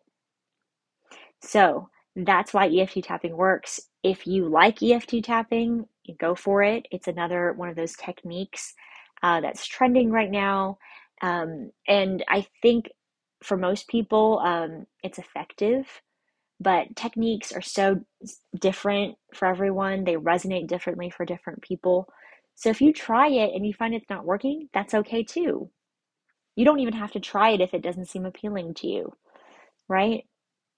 So, 1.44 1.90
that's 2.16 2.54
why 2.54 2.68
EFT 2.70 3.02
tapping 3.02 3.36
works. 3.38 3.80
If 4.04 4.28
you 4.28 4.48
like 4.48 4.84
EFT 4.84 5.22
tapping, 5.22 5.88
go 6.20 6.36
for 6.36 6.64
it. 6.64 6.88
It's 6.92 7.08
another 7.08 7.54
one 7.54 7.70
of 7.70 7.76
those 7.76 7.96
techniques 7.96 8.74
uh, 9.24 9.42
that's 9.42 9.66
trending 9.68 10.12
right 10.12 10.30
now. 10.32 10.78
Um, 11.22 11.72
and 11.88 12.24
I 12.30 12.46
think 12.62 12.90
for 13.44 13.58
most 13.58 13.88
people, 13.88 14.40
um, 14.46 14.86
it's 15.04 15.20
effective. 15.20 15.86
but 16.60 16.96
techniques 16.96 17.52
are 17.54 17.62
so 17.62 18.02
different 18.60 19.18
for 19.34 19.48
everyone. 19.48 20.04
They 20.06 20.16
resonate 20.16 20.68
differently 20.68 21.10
for 21.10 21.26
different 21.26 21.62
people. 21.62 22.08
So 22.56 22.70
if 22.70 22.82
you 22.82 22.94
try 22.94 23.28
it 23.30 23.54
and 23.56 23.66
you 23.66 23.74
find 23.74 23.94
it's 23.94 24.10
not 24.10 24.26
working, 24.26 24.70
that's 24.74 24.94
okay 24.94 25.24
too. 25.24 25.70
You 26.56 26.66
don't 26.66 26.80
even 26.80 26.94
have 26.96 27.12
to 27.14 27.20
try 27.20 27.52
it 27.52 27.62
if 27.62 27.74
it 27.74 27.82
doesn't 27.84 28.08
seem 28.10 28.26
appealing 28.26 28.74
to 28.76 28.88
you, 28.88 29.14
right? 29.90 30.26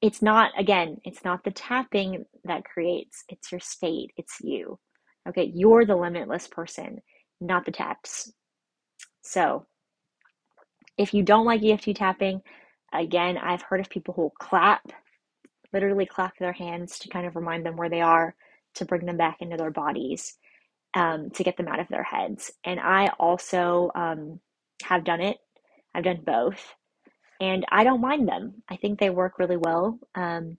It's 0.06 0.22
not, 0.22 0.52
again, 0.56 0.98
it's 1.04 1.26
not 1.26 1.44
the 1.44 1.50
tapping 1.50 2.26
that 2.44 2.64
creates, 2.64 3.24
it's 3.28 3.52
your 3.52 3.60
state, 3.60 4.12
it's 4.18 4.36
you. 4.40 4.78
Okay, 5.28 5.52
you're 5.56 5.84
the 5.84 5.96
limitless 5.96 6.48
person, 6.48 7.00
not 7.42 7.66
the 7.66 7.72
taps. 7.72 8.32
So 9.24 9.66
if 10.96 11.16
you 11.16 11.24
don't 11.24 11.48
like 11.48 11.64
EFT 11.64 11.96
tapping, 11.96 12.44
again, 12.94 13.36
I've 13.36 13.64
heard 13.64 13.80
of 13.80 13.90
people 13.90 14.14
who 14.14 14.32
clap, 14.40 14.84
literally 15.74 16.06
clap 16.06 16.38
their 16.38 16.54
hands 16.54 17.00
to 17.00 17.10
kind 17.10 17.26
of 17.26 17.36
remind 17.36 17.66
them 17.66 17.76
where 17.76 17.90
they 17.90 18.02
are, 18.02 18.36
to 18.76 18.86
bring 18.86 19.08
them 19.08 19.18
back 19.18 19.38
into 19.40 19.58
their 19.58 19.72
bodies, 19.72 20.38
um, 20.94 21.32
to 21.32 21.44
get 21.44 21.58
them 21.58 21.68
out 21.68 21.80
of 21.80 21.88
their 21.88 22.04
heads. 22.04 22.52
And 22.64 22.80
I 22.80 23.08
also 23.20 23.90
um, 23.96 24.40
have 24.84 25.04
done 25.04 25.22
it. 25.22 25.38
I've 25.96 26.04
done 26.04 26.22
both, 26.24 26.76
and 27.40 27.66
I 27.72 27.84
don't 27.84 28.02
mind 28.02 28.28
them. 28.28 28.64
I 28.70 28.78
think 28.78 29.00
they 29.00 29.10
work 29.10 29.40
really 29.40 29.58
well. 29.58 30.00
Um, 30.16 30.58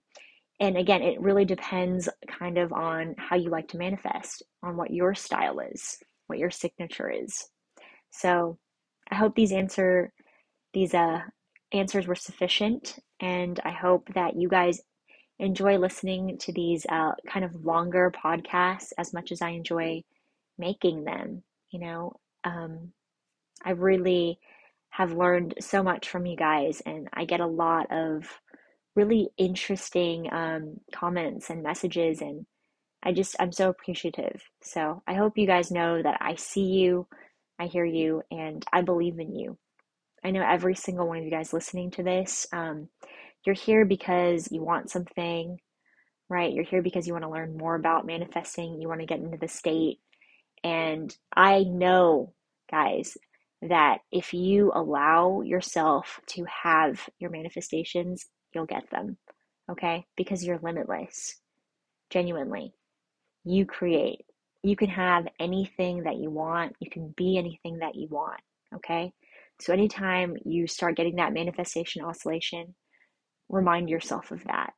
and 0.59 0.77
again, 0.77 1.01
it 1.03 1.21
really 1.21 1.45
depends 1.45 2.09
kind 2.27 2.57
of 2.57 2.73
on 2.73 3.15
how 3.17 3.35
you 3.35 3.49
like 3.49 3.67
to 3.69 3.77
manifest, 3.77 4.43
on 4.63 4.75
what 4.75 4.91
your 4.91 5.13
style 5.13 5.59
is, 5.59 5.97
what 6.27 6.39
your 6.39 6.49
signature 6.49 7.09
is. 7.09 7.47
So 8.11 8.57
I 9.11 9.15
hope 9.15 9.35
these 9.35 9.51
answer 9.51 10.11
these 10.73 10.93
uh, 10.93 11.21
answers 11.71 12.07
were 12.07 12.15
sufficient, 12.15 12.99
and 13.19 13.59
I 13.63 13.71
hope 13.71 14.13
that 14.13 14.35
you 14.35 14.49
guys 14.49 14.81
enjoy 15.39 15.77
listening 15.77 16.37
to 16.39 16.51
these 16.51 16.85
uh, 16.89 17.11
kind 17.27 17.45
of 17.45 17.65
longer 17.65 18.11
podcasts 18.11 18.91
as 18.97 19.13
much 19.13 19.31
as 19.31 19.41
I 19.41 19.49
enjoy 19.49 20.03
making 20.57 21.03
them. 21.03 21.43
You 21.71 21.79
know, 21.79 22.13
um, 22.43 22.91
I 23.63 23.71
really 23.71 24.39
have 24.89 25.13
learned 25.13 25.55
so 25.59 25.83
much 25.83 26.09
from 26.09 26.25
you 26.25 26.35
guys, 26.35 26.81
and 26.85 27.07
I 27.13 27.25
get 27.25 27.39
a 27.39 27.47
lot 27.47 27.91
of 27.91 28.25
really 28.95 29.29
interesting 29.37 30.31
um, 30.33 30.79
comments 30.93 31.49
and 31.49 31.61
messages, 31.63 32.21
and 32.21 32.45
I 33.03 33.13
just 33.13 33.35
I'm 33.39 33.51
so 33.51 33.69
appreciative. 33.69 34.41
So 34.61 35.03
I 35.07 35.13
hope 35.13 35.37
you 35.37 35.47
guys 35.47 35.71
know 35.71 36.01
that 36.01 36.17
I 36.21 36.35
see 36.35 36.65
you, 36.65 37.07
I 37.59 37.67
hear 37.67 37.85
you, 37.85 38.23
and 38.31 38.65
I 38.73 38.81
believe 38.81 39.19
in 39.19 39.35
you. 39.35 39.57
I 40.23 40.31
know 40.31 40.43
every 40.43 40.75
single 40.75 41.07
one 41.07 41.19
of 41.19 41.23
you 41.23 41.31
guys 41.31 41.53
listening 41.53 41.91
to 41.91 42.03
this, 42.03 42.47
um, 42.51 42.89
you're 43.45 43.55
here 43.55 43.85
because 43.85 44.51
you 44.51 44.61
want 44.61 44.89
something, 44.89 45.59
right? 46.27 46.51
You're 46.51 46.65
here 46.65 46.81
because 46.81 47.07
you 47.07 47.13
want 47.13 47.23
to 47.23 47.31
learn 47.31 47.57
more 47.57 47.75
about 47.75 48.05
manifesting, 48.05 48.81
you 48.81 48.87
want 48.87 48.99
to 48.99 49.05
get 49.05 49.19
into 49.19 49.37
the 49.37 49.47
state. 49.47 49.99
And 50.63 51.15
I 51.35 51.63
know, 51.63 52.33
guys, 52.69 53.17
that 53.61 53.99
if 54.11 54.33
you 54.33 54.71
allow 54.73 55.41
yourself 55.41 56.19
to 56.27 56.45
have 56.45 57.09
your 57.19 57.29
manifestations, 57.31 58.25
you'll 58.53 58.65
get 58.65 58.89
them, 58.91 59.17
okay? 59.71 60.05
Because 60.15 60.43
you're 60.45 60.59
limitless, 60.61 61.39
genuinely. 62.09 62.73
You 63.43 63.65
create. 63.65 64.25
You 64.63 64.75
can 64.75 64.89
have 64.89 65.27
anything 65.39 66.03
that 66.03 66.17
you 66.17 66.29
want, 66.29 66.75
you 66.79 66.89
can 66.89 67.13
be 67.15 67.37
anything 67.37 67.79
that 67.79 67.95
you 67.95 68.07
want, 68.09 68.41
okay? 68.75 69.11
So, 69.59 69.73
anytime 69.73 70.35
you 70.45 70.67
start 70.67 70.97
getting 70.97 71.15
that 71.15 71.33
manifestation 71.33 72.03
oscillation, 72.03 72.75
remind 73.49 73.89
yourself 73.89 74.31
of 74.31 74.43
that. 74.43 74.73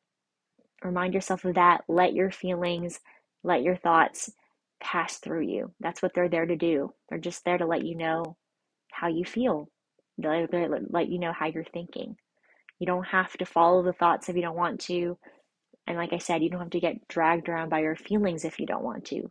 Remind 0.83 1.13
yourself 1.13 1.43
of 1.43 1.55
that. 1.55 1.83
Let 1.89 2.13
your 2.13 2.31
feelings, 2.31 2.99
let 3.43 3.61
your 3.61 3.75
thoughts 3.75 4.31
pass 4.81 5.17
through 5.17 5.41
you. 5.41 5.73
That's 5.81 6.01
what 6.01 6.13
they're 6.15 6.29
there 6.29 6.45
to 6.45 6.55
do. 6.55 6.93
They're 7.09 7.17
just 7.17 7.43
there 7.43 7.57
to 7.57 7.65
let 7.65 7.85
you 7.85 7.97
know 7.97 8.37
how 8.91 9.07
you 9.07 9.25
feel, 9.25 9.69
they 10.17 10.67
let 10.89 11.09
you 11.09 11.19
know 11.19 11.33
how 11.33 11.47
you're 11.47 11.63
thinking. 11.63 12.15
You 12.79 12.87
don't 12.87 13.07
have 13.07 13.33
to 13.37 13.45
follow 13.45 13.83
the 13.83 13.93
thoughts 13.93 14.29
if 14.29 14.35
you 14.35 14.41
don't 14.41 14.55
want 14.55 14.79
to. 14.81 15.17
And 15.87 15.97
like 15.97 16.13
I 16.13 16.17
said, 16.17 16.43
you 16.43 16.49
don't 16.49 16.61
have 16.61 16.69
to 16.71 16.79
get 16.79 17.07
dragged 17.07 17.49
around 17.49 17.69
by 17.69 17.79
your 17.79 17.95
feelings 17.95 18.45
if 18.45 18.59
you 18.59 18.65
don't 18.65 18.83
want 18.83 19.05
to. 19.05 19.29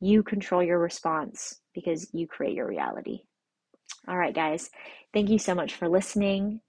You 0.00 0.22
control 0.22 0.62
your 0.62 0.78
response 0.78 1.60
because 1.74 2.08
you 2.12 2.26
create 2.26 2.54
your 2.54 2.66
reality. 2.66 3.20
All 4.08 4.16
right, 4.16 4.34
guys, 4.34 4.70
thank 5.12 5.28
you 5.28 5.38
so 5.38 5.54
much 5.54 5.74
for 5.74 5.88
listening. 5.88 6.60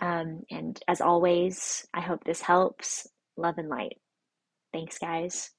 Um, 0.00 0.42
and 0.50 0.80
as 0.88 1.00
always, 1.00 1.86
I 1.94 2.00
hope 2.00 2.24
this 2.24 2.40
helps. 2.40 3.06
Love 3.36 3.58
and 3.58 3.68
light. 3.68 3.98
Thanks, 4.72 4.98
guys. 4.98 5.50